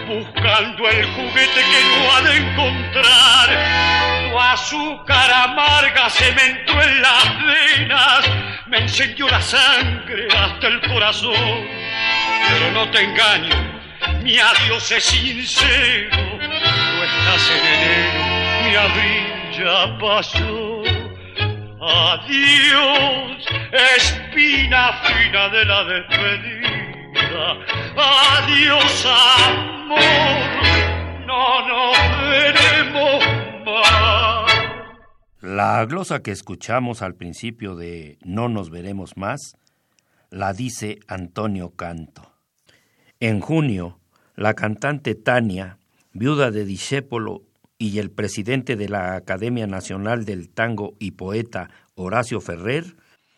buscando 0.07 0.89
el 0.89 1.07
juguete 1.13 1.61
que 1.61 1.81
no 1.89 2.13
ha 2.13 2.21
de 2.23 2.37
encontrar. 2.37 4.31
Tu 4.31 4.39
azúcar 4.39 5.31
amarga 5.33 6.11
se 6.11 6.33
me 6.33 6.45
entró 6.45 6.83
en 6.83 7.03
las 7.03 7.25
venas, 7.47 8.31
me 8.67 8.79
encendió 8.79 9.29
la 9.29 9.41
sangre 9.41 10.29
hasta 10.37 10.67
el 10.69 10.81
corazón. 10.83 11.69
Pero 12.49 12.71
no 12.73 12.91
te 12.91 13.03
engaño, 13.03 13.81
mi 14.23 14.39
adiós 14.39 14.91
es 14.93 15.05
sincero, 15.05 16.17
no 16.17 17.05
estás 17.05 17.51
en 17.51 17.67
enero, 17.67 18.25
mi 18.65 18.77
abril 18.77 19.35
ya 19.59 19.99
pasó. 19.99 20.83
Adiós, 21.87 23.47
espina 23.97 24.93
fina 25.05 25.49
de 25.51 25.65
la 25.65 25.85
despedida. 25.85 26.64
Adiós, 27.37 29.07
amor, 29.07 29.99
no 31.27 31.69
nos 31.69 31.97
veremos 32.31 33.25
más. 33.65 34.53
La 35.41 35.85
glosa 35.87 36.23
que 36.23 36.31
escuchamos 36.31 37.03
al 37.03 37.15
principio 37.15 37.75
de 37.75 38.19
No 38.25 38.49
nos 38.49 38.71
veremos 38.71 39.17
más 39.17 39.57
la 40.31 40.53
dice 40.53 41.01
Antonio 41.09 41.71
Canto. 41.71 42.33
En 43.21 43.41
junio, 43.41 43.99
la 44.37 44.55
cantante 44.55 45.15
Tania, 45.15 45.79
viuda 46.13 46.51
de 46.51 46.65
Discépolo 46.65 47.43
y 47.79 47.99
el 47.99 48.11
presidente 48.11 48.77
de 48.77 48.89
la 48.89 49.17
Academia 49.17 49.67
Nacional 49.67 50.25
del 50.25 50.51
Tango 50.51 50.95
y 50.99 51.13
poeta 51.13 51.71
Horacio 51.95 52.41
Ferrer 52.41 52.97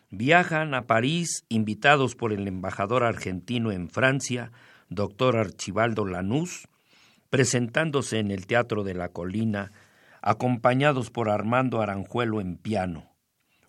viajan 0.09 0.73
a 0.73 0.87
París 0.87 1.45
invitados 1.49 2.15
por 2.15 2.33
el 2.33 2.47
embajador 2.47 3.03
argentino 3.03 3.71
en 3.71 3.89
Francia, 3.89 4.51
doctor 4.89 5.37
Archibaldo 5.37 6.05
Lanús, 6.05 6.67
presentándose 7.29 8.19
en 8.19 8.31
el 8.31 8.47
Teatro 8.47 8.83
de 8.83 8.93
la 8.93 9.09
Colina, 9.09 9.71
acompañados 10.21 11.11
por 11.11 11.29
Armando 11.29 11.81
Aranjuelo 11.81 12.41
en 12.41 12.57
piano, 12.57 13.15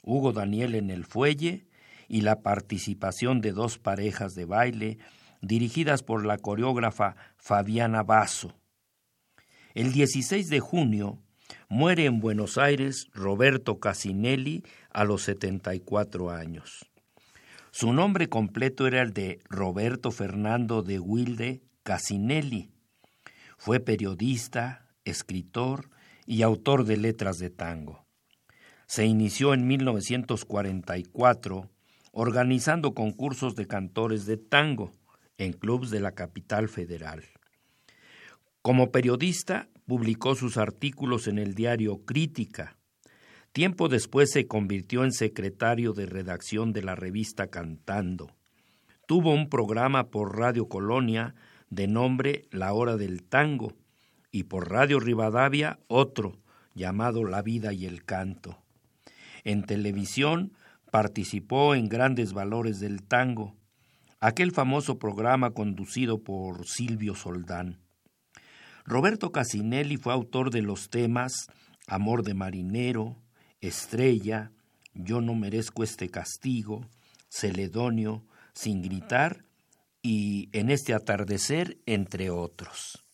Hugo 0.02 0.32
Daniel 0.32 0.74
en 0.74 0.90
el 0.90 1.04
fuelle 1.04 1.66
y 2.08 2.22
la 2.22 2.40
participación 2.40 3.40
de 3.40 3.52
dos 3.52 3.78
parejas 3.78 4.34
de 4.34 4.44
baile 4.44 4.98
dirigidas 5.42 6.02
por 6.02 6.24
la 6.24 6.38
coreógrafa 6.38 7.16
Fabiana 7.36 8.02
Basso. 8.02 8.54
El 9.74 9.92
16 9.92 10.48
de 10.48 10.60
junio 10.60 11.22
muere 11.68 12.06
en 12.06 12.20
Buenos 12.20 12.58
Aires 12.58 13.08
Roberto 13.12 13.78
Casinelli 13.78 14.64
a 14.90 15.04
los 15.04 15.22
74 15.22 16.30
años. 16.30 16.90
Su 17.70 17.92
nombre 17.92 18.28
completo 18.28 18.86
era 18.86 19.02
el 19.02 19.12
de 19.12 19.40
Roberto 19.48 20.10
Fernando 20.10 20.82
de 20.82 20.98
Wilde 20.98 21.62
Casinelli. 21.82 22.70
Fue 23.56 23.80
periodista, 23.80 24.88
escritor 25.04 25.90
y 26.26 26.42
autor 26.42 26.84
de 26.84 26.96
letras 26.96 27.38
de 27.38 27.50
tango. 27.50 28.06
Se 28.86 29.04
inició 29.04 29.54
en 29.54 29.66
1944 29.66 31.70
organizando 32.12 32.94
concursos 32.94 33.54
de 33.54 33.66
cantores 33.66 34.26
de 34.26 34.38
tango 34.38 34.94
en 35.36 35.52
clubes 35.52 35.90
de 35.90 36.00
la 36.00 36.12
capital 36.12 36.68
federal. 36.68 37.24
Como 38.62 38.90
periodista, 38.90 39.68
publicó 39.88 40.34
sus 40.34 40.58
artículos 40.58 41.28
en 41.28 41.38
el 41.38 41.54
diario 41.54 42.04
Crítica. 42.04 42.76
Tiempo 43.52 43.88
después 43.88 44.30
se 44.30 44.46
convirtió 44.46 45.02
en 45.02 45.12
secretario 45.12 45.94
de 45.94 46.04
redacción 46.04 46.74
de 46.74 46.82
la 46.82 46.94
revista 46.94 47.46
Cantando. 47.46 48.30
Tuvo 49.06 49.32
un 49.32 49.48
programa 49.48 50.10
por 50.10 50.36
Radio 50.36 50.68
Colonia 50.68 51.34
de 51.70 51.86
nombre 51.86 52.48
La 52.50 52.74
Hora 52.74 52.98
del 52.98 53.22
Tango 53.22 53.72
y 54.30 54.42
por 54.42 54.70
Radio 54.70 55.00
Rivadavia 55.00 55.78
otro 55.86 56.36
llamado 56.74 57.24
La 57.24 57.40
Vida 57.40 57.72
y 57.72 57.86
el 57.86 58.04
Canto. 58.04 58.58
En 59.42 59.64
televisión 59.64 60.52
participó 60.92 61.74
en 61.74 61.88
Grandes 61.88 62.34
Valores 62.34 62.78
del 62.78 63.02
Tango, 63.02 63.56
aquel 64.20 64.52
famoso 64.52 64.98
programa 64.98 65.52
conducido 65.52 66.22
por 66.22 66.66
Silvio 66.66 67.14
Soldán. 67.14 67.87
Roberto 68.88 69.32
Casinelli 69.32 69.98
fue 69.98 70.14
autor 70.14 70.50
de 70.50 70.62
los 70.62 70.88
temas 70.88 71.48
Amor 71.86 72.22
de 72.22 72.32
Marinero, 72.32 73.18
Estrella, 73.60 74.50
Yo 74.94 75.20
no 75.20 75.34
merezco 75.34 75.84
este 75.84 76.08
castigo, 76.08 76.86
Celedonio, 77.28 78.24
Sin 78.54 78.80
gritar 78.80 79.44
y 80.00 80.48
En 80.52 80.70
este 80.70 80.94
atardecer, 80.94 81.76
entre 81.84 82.30
otros. 82.30 83.04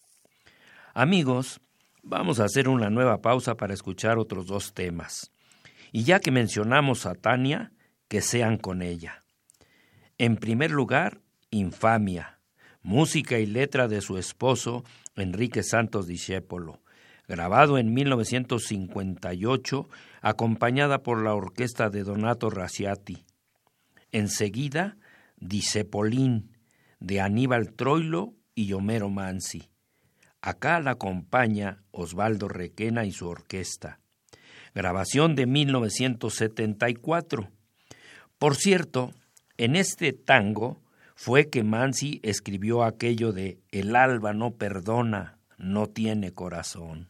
Amigos, 0.95 1.61
vamos 2.05 2.39
a 2.39 2.45
hacer 2.45 2.68
una 2.68 2.89
nueva 2.89 3.20
pausa 3.20 3.57
para 3.57 3.75
escuchar 3.75 4.16
otros 4.16 4.47
dos 4.47 4.75
temas. 4.75 5.33
Y 5.91 6.05
ya 6.05 6.20
que 6.20 6.31
mencionamos 6.31 7.05
a 7.05 7.16
Tania, 7.16 7.72
que 8.07 8.20
sean 8.20 8.59
con 8.59 8.81
ella. 8.81 9.25
En 10.18 10.37
primer 10.37 10.70
lugar, 10.70 11.20
Infamia, 11.51 12.34
música 12.85 13.41
y 13.41 13.47
letra 13.47 13.89
de 13.89 14.01
su 14.01 14.16
esposo 14.18 14.85
Enrique 15.16 15.64
Santos 15.64 16.07
Discépolo, 16.07 16.80
grabado 17.26 17.78
en 17.78 17.93
1958, 17.93 19.89
acompañada 20.20 21.03
por 21.03 21.24
la 21.24 21.35
orquesta 21.35 21.91
de 21.91 22.05
Donato 22.05 22.51
Raciati. 22.51 23.24
Enseguida, 24.12 24.97
Discepolín, 25.37 26.53
de 27.01 27.20
Aníbal 27.20 27.72
Troilo 27.72 28.35
y 28.55 28.72
Homero 28.74 29.09
Mansi. 29.09 29.70
Acá 30.43 30.78
la 30.78 30.93
acompaña 30.93 31.82
Osvaldo 31.91 32.47
Requena 32.49 33.05
y 33.07 33.12
su 33.12 33.26
orquesta. 33.26 33.99
Grabación 34.74 35.35
de 35.37 35.47
1974. 35.47 37.49
Por 38.39 38.57
cierto, 38.57 39.12
en 39.57 39.76
este 39.76 40.12
tango 40.12 40.84
fue 41.15 41.49
que 41.49 41.62
Mansi 41.62 42.21
escribió 42.23 42.83
aquello 42.83 43.33
de 43.33 43.59
El 43.71 43.97
alba 43.97 44.33
no 44.33 44.53
perdona, 44.53 45.39
no 45.57 45.87
tiene 45.87 46.33
corazón. 46.33 47.09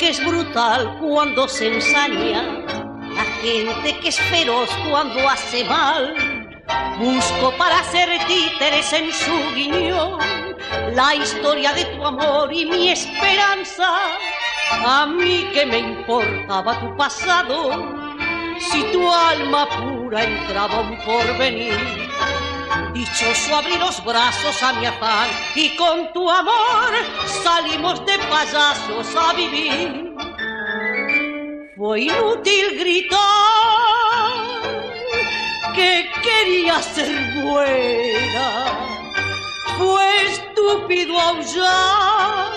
Que 0.00 0.08
es 0.08 0.24
brutal 0.24 0.96
cuando 0.98 1.46
se 1.46 1.74
ensaña, 1.74 2.42
la 3.14 3.24
gente 3.42 3.98
que 4.00 4.08
es 4.08 4.18
feroz 4.18 4.70
cuando 4.88 5.28
hace 5.28 5.62
mal. 5.64 6.14
Busco 6.98 7.52
para 7.58 7.80
hacer 7.80 8.08
títeres 8.26 8.90
en 8.94 9.12
su 9.12 9.54
guiñón 9.54 10.18
la 10.94 11.14
historia 11.14 11.74
de 11.74 11.84
tu 11.84 12.02
amor 12.02 12.50
y 12.50 12.64
mi 12.64 12.88
esperanza. 12.88 13.88
A 14.70 15.04
mí 15.04 15.46
que 15.52 15.66
me 15.66 15.80
importaba 15.80 16.80
tu 16.80 16.96
pasado, 16.96 17.92
si 18.58 18.82
tu 18.92 19.12
alma 19.12 19.68
pura 19.68 20.24
entraba 20.24 20.80
un 20.80 20.96
porvenir. 21.04 22.09
Dichoso 23.12 23.56
abrí 23.56 23.76
los 23.76 24.04
brazos 24.04 24.62
a 24.62 24.72
mi 24.74 24.86
afán 24.86 25.28
y 25.56 25.74
con 25.76 26.12
tu 26.12 26.30
amor 26.30 26.92
salimos 27.42 28.06
de 28.06 28.18
payasos 28.18 29.16
a 29.16 29.32
vivir. 29.32 30.14
Fue 31.76 32.02
inútil 32.02 32.78
gritar 32.78 33.18
que 35.74 36.08
quería 36.22 36.80
ser 36.82 37.42
buena. 37.42 38.66
Fue 39.76 40.26
estúpido 40.26 41.20
aullar 41.20 42.52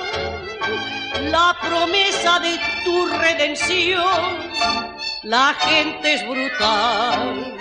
la 1.31 1.57
promesa 1.61 2.39
de 2.39 2.59
tu 2.83 3.07
redención. 3.07 4.51
La 5.23 5.55
gente 5.55 6.13
es 6.13 6.27
brutal 6.27 7.57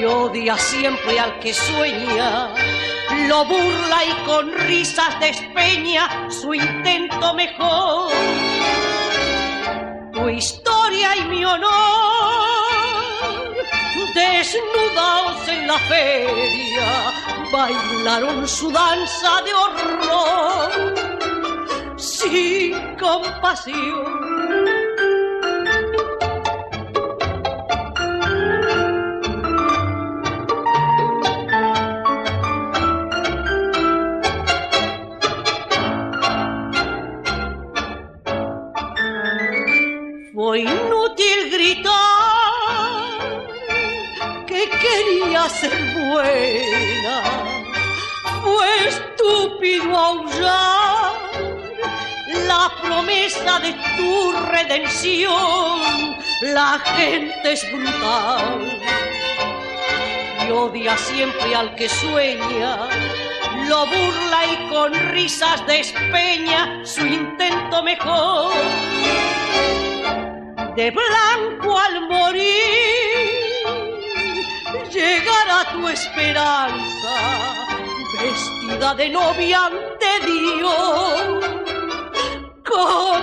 y 0.00 0.04
odia 0.04 0.56
siempre 0.56 1.18
al 1.18 1.38
que 1.40 1.52
sueña. 1.52 2.54
Lo 3.28 3.44
burla 3.44 4.04
y 4.06 4.12
con 4.26 4.52
risas 4.66 5.20
despeña 5.20 6.30
su 6.30 6.54
intento 6.54 7.34
mejor. 7.34 8.10
Tu 10.12 10.28
historia 10.28 11.16
y 11.16 11.24
mi 11.24 11.44
honor, 11.44 11.70
desnudados 14.14 15.48
en 15.48 15.66
la 15.66 15.78
feria, 15.78 17.12
bailaron 17.52 18.48
su 18.48 18.70
danza 18.70 19.42
de 19.42 19.52
horror 19.54 20.94
sin 21.96 22.96
compasión. 22.96 24.29
Ser 45.48 45.72
buena. 45.94 47.22
Fue 48.42 48.88
estúpido 48.88 49.96
aullar 49.96 51.12
la 52.46 52.70
promesa 52.82 53.60
de 53.60 53.72
tu 53.96 54.32
redención. 54.50 56.16
La 56.42 56.78
gente 56.84 57.52
es 57.52 57.72
brutal 57.72 58.80
y 60.46 60.50
odia 60.50 60.96
siempre 60.96 61.54
al 61.54 61.74
que 61.74 61.88
sueña. 61.88 62.88
Lo 63.68 63.86
burla 63.86 64.40
y 64.52 64.68
con 64.68 64.92
risas 65.12 65.64
despeña 65.66 66.84
su 66.84 67.06
intento 67.06 67.82
mejor. 67.82 68.52
De 70.76 70.90
blanco 70.90 71.78
al 71.78 72.08
morir 72.08 73.09
llegará 75.00 75.58
tu 75.72 75.88
esperanza, 75.88 77.14
vestida 78.20 78.94
de 78.94 79.08
novia 79.08 79.66
ante 79.66 80.10
Dios 80.26 81.40
como. 82.68 83.20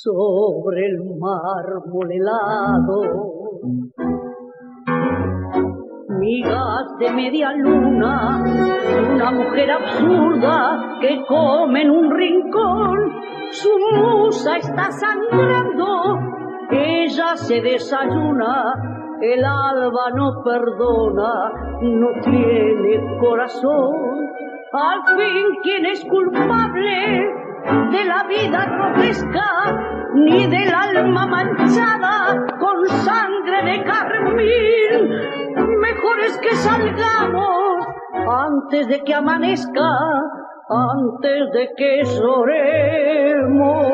Sobre 0.00 0.86
el 0.86 0.98
mármol 1.18 2.12
helado, 2.12 3.58
migas 6.28 6.98
de 6.98 7.10
media 7.10 7.52
luna, 7.52 8.44
una 9.14 9.30
mujer 9.30 9.70
absurda 9.70 10.98
que 11.00 11.24
come 11.26 11.82
en 11.82 11.90
un 11.90 12.10
rincón 12.10 12.98
su 13.50 13.70
musa 13.92 14.58
está 14.58 14.90
sangrando, 14.90 16.18
ella 16.70 17.34
se 17.36 17.62
desayuna, 17.62 18.74
el 19.22 19.42
alba 19.42 20.10
no 20.14 20.42
perdona, 20.44 21.32
no 21.80 22.08
tiene 22.22 23.18
corazón. 23.18 24.28
Al 24.70 25.00
fin, 25.16 25.46
¿quién 25.62 25.86
es 25.86 26.04
culpable 26.04 27.26
de 27.90 28.04
la 28.04 28.24
vida 28.28 28.66
grotesca, 28.66 29.97
ni 30.14 30.46
del 30.46 30.72
alma 30.72 31.26
manchada 31.26 32.46
con 32.58 32.88
sangre 33.04 33.62
de 33.64 33.84
carmín? 33.84 35.80
Mejor 35.80 36.20
es 36.20 36.38
que 36.38 36.54
salgamos 36.56 37.86
antes 38.26 38.88
de 38.88 39.02
que 39.04 39.14
amanezca 39.14 39.90
antes 40.68 41.50
de 41.52 41.70
que 41.76 42.04
lloremos. 42.04 43.92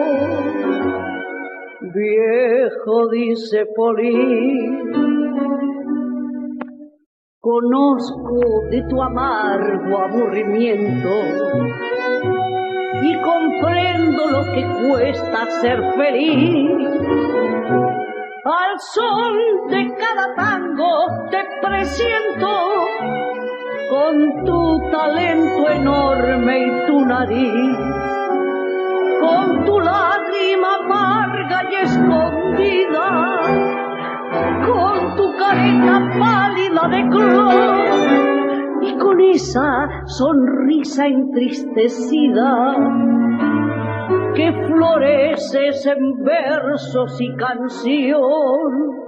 Viejo, 1.80 3.08
dice 3.10 3.66
Poli, 3.76 4.68
conozco 7.40 8.64
de 8.70 8.82
tu 8.88 9.00
amargo 9.00 9.98
aburrimiento 9.98 11.10
y 13.02 13.20
comprendo 13.20 14.30
lo 14.30 14.44
que 14.52 14.64
cuesta 14.86 15.46
ser 15.60 15.82
feliz. 15.96 16.88
Al 18.44 18.78
sol 18.78 19.38
de 19.70 19.94
cada 19.96 20.34
tango 20.34 21.06
te 21.30 21.42
presiento 21.62 22.48
con 23.90 24.44
tu 24.44 24.90
talento 24.90 25.70
enorme 25.70 26.66
y 26.66 26.86
tu 26.86 27.04
nariz, 27.06 27.78
con 29.20 29.64
tu 29.64 29.80
lágrima 29.80 30.76
amarga 30.76 31.62
y 31.70 31.74
escondida, 31.76 33.06
con 34.66 35.16
tu 35.16 35.36
careta 35.36 36.00
pálida 36.18 36.88
de 36.88 37.08
clon 37.08 38.33
y 38.86 38.98
con 38.98 39.20
esa 39.20 40.04
sonrisa 40.06 41.06
entristecida 41.06 42.76
que 44.34 44.52
floreces 44.66 45.86
en 45.86 46.22
versos 46.22 47.20
y 47.20 47.34
canción. 47.36 49.04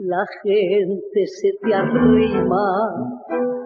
La 0.00 0.24
gente 0.42 1.26
se 1.26 1.52
te 1.60 1.74
arrima 1.74 3.57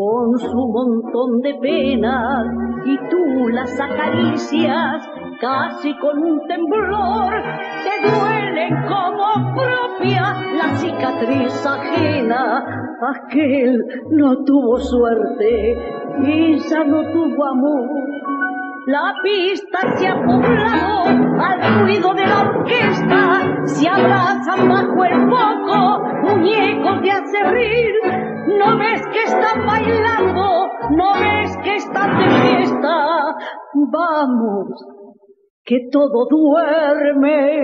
con 0.00 0.38
su 0.38 0.66
montón 0.72 1.42
de 1.42 1.54
penas 1.60 2.46
y 2.86 2.96
tú 3.10 3.48
las 3.48 3.78
acaricias 3.78 5.06
casi 5.38 5.94
con 5.98 6.18
un 6.22 6.40
temblor. 6.48 7.34
Te 7.84 8.08
duelen 8.08 8.76
como 8.88 9.54
propia 9.54 10.36
la 10.56 10.74
cicatriz 10.76 11.66
ajena. 11.66 12.64
Aquel 13.12 13.78
no 14.10 14.42
tuvo 14.44 14.78
suerte 14.78 15.76
ya 16.70 16.84
no 16.84 17.02
tuvo 17.12 17.44
amor 17.46 18.10
la 18.86 19.14
pista 19.22 19.78
se 19.96 20.08
ha 20.08 20.14
poblado 20.14 21.04
al 21.38 21.80
ruido 21.82 22.14
de 22.14 22.26
la 22.26 22.40
orquesta, 22.40 23.66
se 23.66 23.88
abrazan 23.88 24.68
bajo 24.68 25.04
el 25.04 25.28
foco 25.28 26.02
muñecos 26.22 27.02
de 27.02 27.10
acerrir. 27.10 28.29
No 28.58 28.78
ves 28.78 29.02
que 29.12 29.22
están 29.22 29.66
bailando, 29.66 30.68
no 30.90 31.14
ves 31.14 31.56
que 31.62 31.76
están 31.76 32.18
de 32.18 32.28
fiesta. 32.42 33.36
Vamos, 33.74 34.68
que 35.64 35.88
todo 35.90 36.26
duerme. 36.28 37.60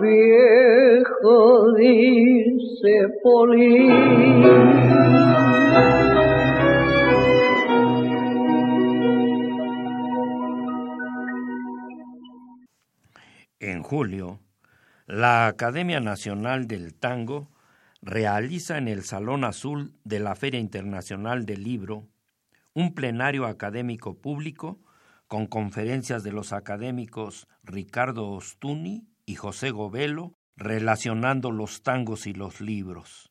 Viejo 0.00 1.72
dice 1.74 3.08
Polín. 3.22 4.72
En 13.60 13.82
julio, 13.84 14.40
La 15.14 15.46
Academia 15.46 16.00
Nacional 16.00 16.66
del 16.66 16.94
Tango 16.94 17.50
realiza 18.00 18.78
en 18.78 18.88
el 18.88 19.02
Salón 19.02 19.44
Azul 19.44 19.92
de 20.04 20.20
la 20.20 20.34
Feria 20.34 20.58
Internacional 20.58 21.44
del 21.44 21.64
Libro 21.64 22.08
un 22.72 22.94
plenario 22.94 23.44
académico 23.44 24.14
público 24.14 24.80
con 25.28 25.46
conferencias 25.46 26.22
de 26.22 26.32
los 26.32 26.54
académicos 26.54 27.46
Ricardo 27.62 28.30
Ostuni 28.30 29.06
y 29.26 29.34
José 29.34 29.70
Govelo 29.70 30.32
relacionando 30.56 31.50
los 31.50 31.82
tangos 31.82 32.26
y 32.26 32.32
los 32.32 32.62
libros, 32.62 33.30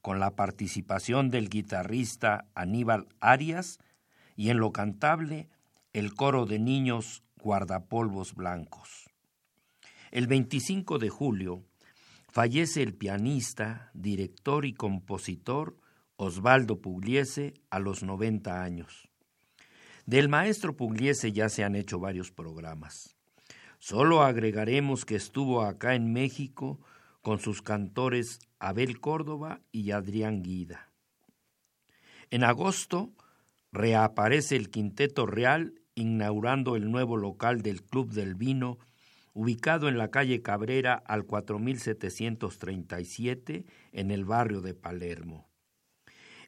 con 0.00 0.20
la 0.20 0.30
participación 0.30 1.28
del 1.28 1.50
guitarrista 1.50 2.46
Aníbal 2.54 3.08
Arias 3.20 3.78
y 4.36 4.48
en 4.48 4.56
lo 4.56 4.72
cantable 4.72 5.50
el 5.92 6.14
coro 6.14 6.46
de 6.46 6.60
niños 6.60 7.22
guardapolvos 7.36 8.34
blancos. 8.34 9.03
El 10.14 10.28
25 10.28 11.00
de 11.00 11.08
julio 11.08 11.64
fallece 12.28 12.84
el 12.84 12.94
pianista, 12.94 13.90
director 13.94 14.64
y 14.64 14.72
compositor 14.72 15.76
Osvaldo 16.14 16.80
Pugliese 16.80 17.54
a 17.68 17.80
los 17.80 18.04
90 18.04 18.62
años. 18.62 19.08
Del 20.06 20.28
maestro 20.28 20.76
Pugliese 20.76 21.32
ya 21.32 21.48
se 21.48 21.64
han 21.64 21.74
hecho 21.74 21.98
varios 21.98 22.30
programas. 22.30 23.16
Solo 23.80 24.22
agregaremos 24.22 25.04
que 25.04 25.16
estuvo 25.16 25.62
acá 25.62 25.96
en 25.96 26.12
México 26.12 26.78
con 27.20 27.40
sus 27.40 27.60
cantores 27.60 28.38
Abel 28.60 29.00
Córdoba 29.00 29.62
y 29.72 29.90
Adrián 29.90 30.44
Guida. 30.44 30.92
En 32.30 32.44
agosto 32.44 33.10
reaparece 33.72 34.54
el 34.54 34.70
Quinteto 34.70 35.26
Real 35.26 35.74
inaugurando 35.96 36.76
el 36.76 36.92
nuevo 36.92 37.16
local 37.16 37.62
del 37.62 37.82
Club 37.82 38.12
del 38.12 38.36
Vino, 38.36 38.78
ubicado 39.34 39.88
en 39.88 39.98
la 39.98 40.10
calle 40.10 40.40
Cabrera 40.40 40.94
al 40.94 41.26
4737 41.26 43.66
en 43.92 44.10
el 44.10 44.24
barrio 44.24 44.62
de 44.62 44.72
Palermo. 44.74 45.50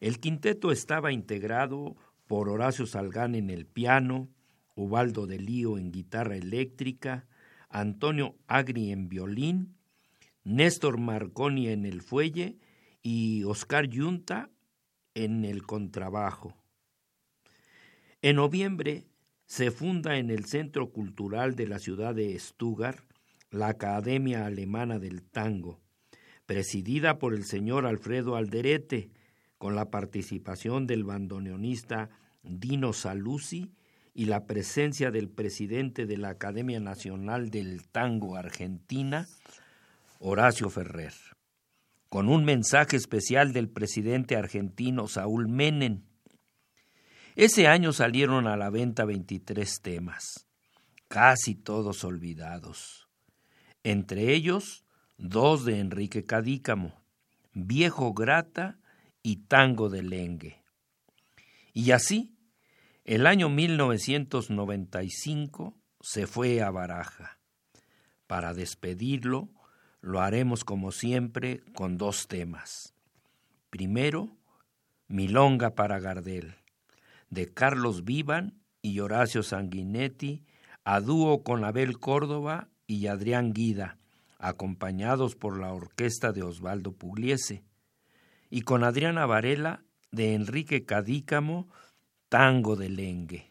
El 0.00 0.18
quinteto 0.20 0.72
estaba 0.72 1.12
integrado 1.12 1.96
por 2.26 2.48
Horacio 2.48 2.86
Salgán 2.86 3.34
en 3.34 3.50
el 3.50 3.66
piano, 3.66 4.30
Ubaldo 4.74 5.26
de 5.26 5.38
Lío 5.38 5.76
en 5.78 5.90
guitarra 5.90 6.36
eléctrica, 6.36 7.26
Antonio 7.68 8.36
Agri 8.46 8.92
en 8.92 9.08
violín, 9.08 9.74
Néstor 10.44 10.98
Marconi 10.98 11.68
en 11.68 11.86
el 11.86 12.02
fuelle 12.02 12.58
y 13.02 13.42
Oscar 13.44 13.88
Yunta 13.88 14.50
en 15.14 15.44
el 15.44 15.62
contrabajo. 15.62 16.54
En 18.22 18.36
noviembre 18.36 19.08
se 19.46 19.70
funda 19.70 20.18
en 20.18 20.30
el 20.30 20.44
Centro 20.44 20.90
Cultural 20.90 21.54
de 21.54 21.66
la 21.66 21.78
ciudad 21.78 22.14
de 22.14 22.38
Stuttgart 22.38 23.00
la 23.50 23.68
Academia 23.68 24.46
Alemana 24.46 24.98
del 24.98 25.22
Tango, 25.22 25.80
presidida 26.46 27.18
por 27.18 27.32
el 27.32 27.44
señor 27.44 27.86
Alfredo 27.86 28.36
Alderete, 28.36 29.10
con 29.58 29.74
la 29.74 29.90
participación 29.90 30.86
del 30.86 31.04
bandoneonista 31.04 32.10
Dino 32.42 32.92
Saluzzi 32.92 33.72
y 34.14 34.26
la 34.26 34.46
presencia 34.46 35.10
del 35.10 35.28
presidente 35.28 36.06
de 36.06 36.16
la 36.16 36.30
Academia 36.30 36.80
Nacional 36.80 37.50
del 37.50 37.86
Tango 37.88 38.36
Argentina, 38.36 39.26
Horacio 40.18 40.70
Ferrer, 40.70 41.14
con 42.08 42.28
un 42.28 42.44
mensaje 42.44 42.96
especial 42.96 43.52
del 43.52 43.68
presidente 43.68 44.36
argentino 44.36 45.08
Saúl 45.08 45.48
Menem. 45.48 46.02
Ese 47.36 47.68
año 47.68 47.92
salieron 47.92 48.46
a 48.46 48.56
la 48.56 48.70
venta 48.70 49.04
23 49.04 49.82
temas, 49.82 50.48
casi 51.06 51.54
todos 51.54 52.02
olvidados, 52.02 53.10
entre 53.84 54.32
ellos 54.32 54.86
dos 55.18 55.66
de 55.66 55.80
Enrique 55.80 56.24
Cadícamo, 56.24 56.98
Viejo 57.52 58.14
Grata 58.14 58.78
y 59.22 59.48
Tango 59.48 59.90
de 59.90 60.02
Lengue. 60.02 60.62
Y 61.74 61.90
así, 61.90 62.34
el 63.04 63.26
año 63.26 63.50
1995 63.50 65.76
se 66.00 66.26
fue 66.26 66.62
a 66.62 66.70
Baraja. 66.70 67.38
Para 68.26 68.54
despedirlo, 68.54 69.50
lo 70.00 70.22
haremos 70.22 70.64
como 70.64 70.90
siempre 70.90 71.60
con 71.74 71.98
dos 71.98 72.28
temas. 72.28 72.94
Primero, 73.68 74.30
Milonga 75.06 75.74
para 75.74 76.00
Gardel, 76.00 76.54
de 77.30 77.52
Carlos 77.52 78.04
Vivan 78.04 78.60
y 78.82 79.00
Horacio 79.00 79.42
Sanguinetti, 79.42 80.44
a 80.84 81.00
dúo 81.00 81.42
con 81.42 81.64
Abel 81.64 81.98
Córdoba 81.98 82.68
y 82.86 83.08
Adrián 83.08 83.52
Guida, 83.52 83.98
acompañados 84.38 85.34
por 85.34 85.58
la 85.58 85.72
orquesta 85.72 86.32
de 86.32 86.42
Osvaldo 86.42 86.92
Pugliese 86.92 87.64
y 88.50 88.62
con 88.62 88.84
Adriana 88.84 89.26
Varela 89.26 89.82
de 90.12 90.34
Enrique 90.34 90.84
Cadícamo, 90.84 91.68
Tango 92.28 92.76
de 92.76 92.88
Lengue. 92.88 93.50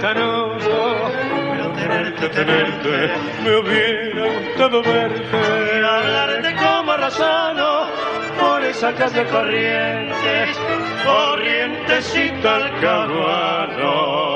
Pero 0.00 0.56
tenerte, 1.76 2.28
Tenerte, 2.30 3.10
me 3.44 3.56
hubiera 3.58 4.26
gustado 4.40 4.82
verte. 4.82 5.84
hablarte 5.86 6.54
como 6.56 6.96
razono, 6.96 7.86
por 8.38 8.64
esa 8.64 8.92
calle 8.94 9.24
corrientes, 9.26 10.58
corrientecita 11.04 12.56
al 12.56 12.80
caguano. 12.80 14.29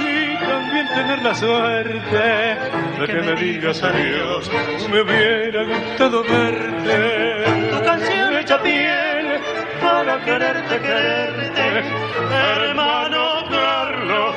Y 0.00 0.36
también 0.46 0.88
tener 0.88 1.22
la 1.22 1.34
suerte 1.34 2.58
de 3.00 3.06
que 3.06 3.22
me 3.22 3.34
digas 3.34 3.82
adiós. 3.82 4.50
Me 4.90 5.00
hubiera 5.00 5.64
gustado 5.64 6.22
verte. 6.22 7.70
Tu 7.70 7.84
canción 7.84 8.36
hecha 8.36 8.62
piel 8.62 9.40
para 9.80 10.24
quererte, 10.24 10.80
quererte, 10.80 11.84
hermano 12.30 13.44
Carlos 13.50 14.34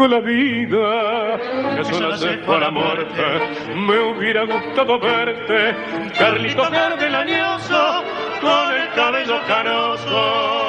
dejó 0.00 0.08
la 0.08 0.20
vida, 0.20 1.76
que 1.76 1.84
sola 1.84 2.16
se 2.16 2.38
fue 2.38 2.56
a 2.56 2.60
la 2.60 2.70
muerte. 2.70 3.22
Me 3.74 3.98
hubiera 3.98 4.44
gustado 4.44 4.98
verte, 4.98 5.74
Carlito 6.18 6.70
Gardelañoso, 6.70 8.04
con 8.40 8.74
el 8.74 8.88
cabello 8.94 9.40
canoso. 9.46 10.59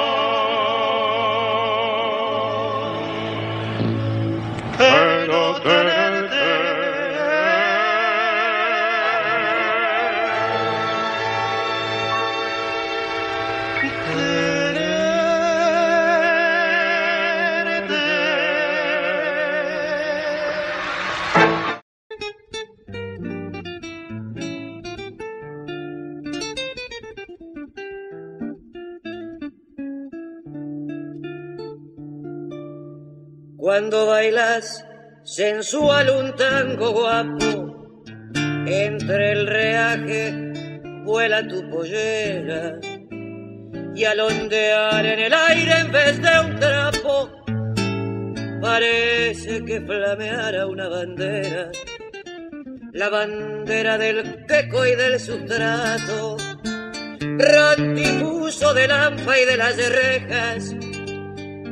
Sensual 35.32 36.10
un 36.10 36.36
tango 36.36 36.92
guapo, 36.92 37.94
entre 38.66 39.32
el 39.32 39.46
reaje 39.46 40.52
vuela 41.06 41.48
tu 41.48 41.70
pollera 41.70 42.78
y 43.94 44.04
al 44.04 44.20
ondear 44.20 45.06
en 45.06 45.18
el 45.18 45.32
aire 45.32 45.72
en 45.80 45.90
vez 45.90 46.20
de 46.20 46.38
un 46.38 46.60
trapo, 46.60 47.30
parece 48.60 49.64
que 49.64 49.80
flameara 49.80 50.66
una 50.66 50.88
bandera, 50.88 51.70
la 52.92 53.08
bandera 53.08 53.96
del 53.96 54.44
queco 54.46 54.84
y 54.84 54.94
del 54.96 55.18
sustrato, 55.18 56.36
rantifuso 57.38 58.74
del 58.74 58.90
AMPA 58.90 59.38
y 59.38 59.44
de 59.46 59.56
las 59.56 59.76
rejas, 59.76 60.76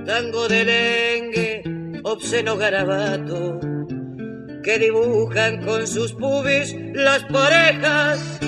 tango 0.06 0.48
de 0.48 0.64
lengue, 0.64 1.69
obsceno 2.02 2.56
garabato, 2.56 3.60
que 4.62 4.78
dibujan 4.78 5.64
con 5.64 5.86
sus 5.86 6.12
pubis 6.14 6.76
las 6.94 7.24
parejas 7.24 8.40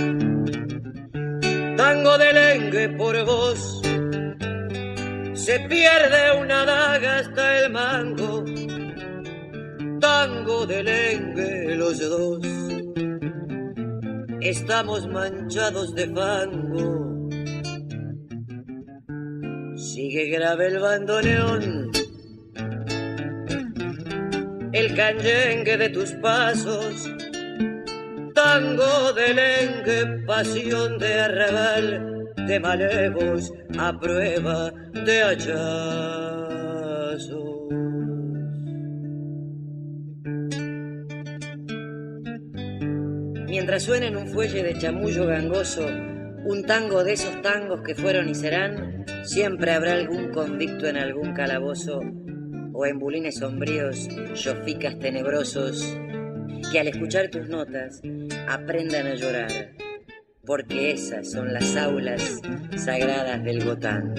tango 1.76 2.16
de 2.16 2.32
lengue 2.32 2.88
por 2.90 3.24
vos. 3.24 3.82
Se 5.34 5.58
pierde 5.68 6.40
una 6.40 6.64
daga 6.64 7.18
hasta 7.18 7.58
el 7.58 7.72
mango, 7.72 8.44
tango 10.00 10.66
de 10.66 10.82
lengue 10.82 11.74
los 11.76 11.98
dos. 11.98 12.40
Estamos 14.40 15.08
manchados 15.08 15.94
de 15.94 16.06
fango. 16.08 17.28
Sigue 19.76 20.26
grave 20.26 20.68
el 20.68 20.78
bandoneón, 20.78 21.90
el 24.72 24.94
canyengue 24.94 25.76
de 25.76 25.88
tus 25.90 26.12
pasos 26.12 27.08
tango 28.34 29.12
de 29.12 29.34
lengue, 29.34 30.24
pasión 30.26 30.98
de 30.98 31.14
arrabal, 31.14 32.32
de 32.46 32.60
malevos 32.60 33.52
a 33.78 33.98
prueba 33.98 34.72
de 34.92 35.22
hachazos. 35.22 36.72
Mientras 43.46 43.82
suena 43.82 44.06
en 44.06 44.16
un 44.16 44.28
fuelle 44.28 44.62
de 44.62 44.78
chamullo 44.78 45.26
gangoso, 45.26 45.86
un 46.44 46.64
tango 46.66 47.04
de 47.04 47.12
esos 47.12 47.42
tangos 47.42 47.82
que 47.82 47.94
fueron 47.94 48.28
y 48.28 48.34
serán, 48.34 49.04
siempre 49.24 49.72
habrá 49.72 49.92
algún 49.92 50.30
convicto 50.32 50.86
en 50.86 50.96
algún 50.96 51.32
calabozo 51.34 52.00
o 52.82 52.86
en 52.86 52.98
bulines 52.98 53.36
sombríos, 53.36 54.08
choficas 54.34 54.98
tenebrosos 54.98 55.96
que 56.72 56.80
al 56.80 56.88
escuchar 56.88 57.28
tus 57.28 57.48
notas 57.48 58.02
aprendan 58.48 59.06
a 59.06 59.14
llorar, 59.14 59.52
porque 60.44 60.90
esas 60.90 61.30
son 61.30 61.52
las 61.52 61.76
aulas 61.76 62.40
sagradas 62.76 63.44
del 63.44 63.64
Gotán. 63.64 64.14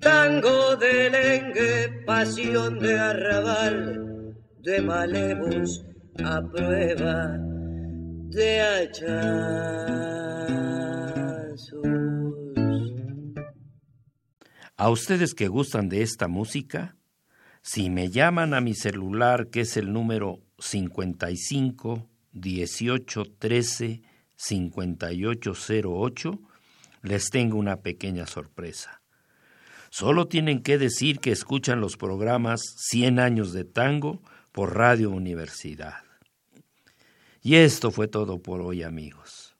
Tango 0.00 0.76
de 0.76 1.08
lengue, 1.10 2.02
pasión 2.04 2.78
de 2.78 2.98
arrabal, 2.98 4.36
de 4.60 4.82
malevos 4.82 5.86
a 6.22 6.42
prueba 6.50 7.38
de 8.28 8.60
hachazos. 8.60 9.26
A 14.78 14.90
ustedes 14.90 15.34
que 15.34 15.48
gustan 15.48 15.88
de 15.88 16.02
esta 16.02 16.28
música, 16.28 16.96
si 17.62 17.88
me 17.88 18.10
llaman 18.10 18.52
a 18.52 18.60
mi 18.60 18.74
celular, 18.74 19.48
que 19.48 19.62
es 19.62 19.78
el 19.78 19.90
número 19.90 20.40
55 20.58 22.06
18 22.32 23.24
13 23.38 24.02
5808, 24.36 26.38
les 27.02 27.30
tengo 27.30 27.56
una 27.56 27.80
pequeña 27.80 28.26
sorpresa. 28.26 29.00
Solo 29.88 30.28
tienen 30.28 30.62
que 30.62 30.76
decir 30.76 31.20
que 31.20 31.32
escuchan 31.32 31.80
los 31.80 31.96
programas 31.96 32.60
100 32.76 33.18
años 33.18 33.54
de 33.54 33.64
tango 33.64 34.20
por 34.52 34.76
Radio 34.76 35.10
Universidad. 35.10 36.04
Y 37.40 37.54
esto 37.54 37.90
fue 37.90 38.08
todo 38.08 38.42
por 38.42 38.60
hoy, 38.60 38.82
amigos. 38.82 39.56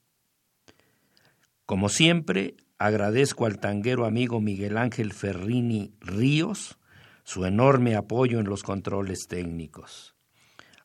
Como 1.65 1.89
siempre, 1.89 2.55
agradezco 2.77 3.45
al 3.45 3.59
tanguero 3.59 4.05
amigo 4.05 4.39
Miguel 4.39 4.77
Ángel 4.77 5.13
Ferrini 5.13 5.91
Ríos, 5.99 6.77
su 7.23 7.45
enorme 7.45 7.95
apoyo 7.95 8.39
en 8.39 8.47
los 8.47 8.63
controles 8.63 9.27
técnicos. 9.27 10.15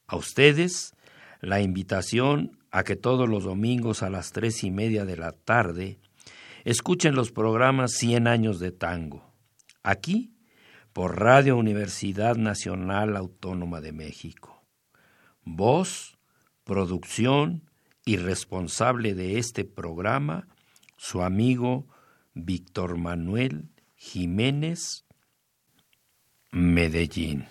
A 0.07 0.17
ustedes 0.17 0.95
la 1.41 1.61
invitación 1.61 2.59
a 2.71 2.85
que 2.85 2.97
todos 2.97 3.29
los 3.29 3.45
domingos 3.45 4.03
a 4.03 4.11
las 4.11 4.33
tres 4.33 4.65
y 4.65 4.71
media 4.71 5.05
de 5.05 5.17
la 5.17 5.33
tarde 5.33 5.99
escuchen 6.65 7.15
los 7.15 7.31
programas 7.33 7.93
Cien 7.93 8.27
años 8.27 8.59
de 8.59 8.73
tango, 8.73 9.33
aquí 9.83 10.33
por 10.93 11.21
Radio 11.21 11.57
Universidad 11.57 12.37
Nacional 12.37 13.17
Autónoma 13.17 13.81
de 13.81 13.93
México. 13.93 14.63
Voz, 15.45 16.19
producción 16.65 17.69
y 18.05 18.17
responsable 18.17 19.15
de 19.15 19.39
este 19.39 19.65
programa, 19.65 20.47
su 21.03 21.21
amigo 21.25 21.85
Víctor 22.33 22.97
Manuel 22.97 23.69
Jiménez 23.97 25.05
Medellín. 26.53 27.49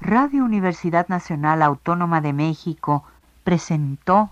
Radio 0.00 0.44
Universidad 0.44 1.08
Nacional 1.08 1.62
Autónoma 1.62 2.20
de 2.20 2.32
México 2.32 3.02
presentó 3.42 4.30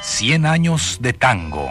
Cien 0.00 0.46
años 0.46 0.98
de 1.00 1.12
tango. 1.12 1.70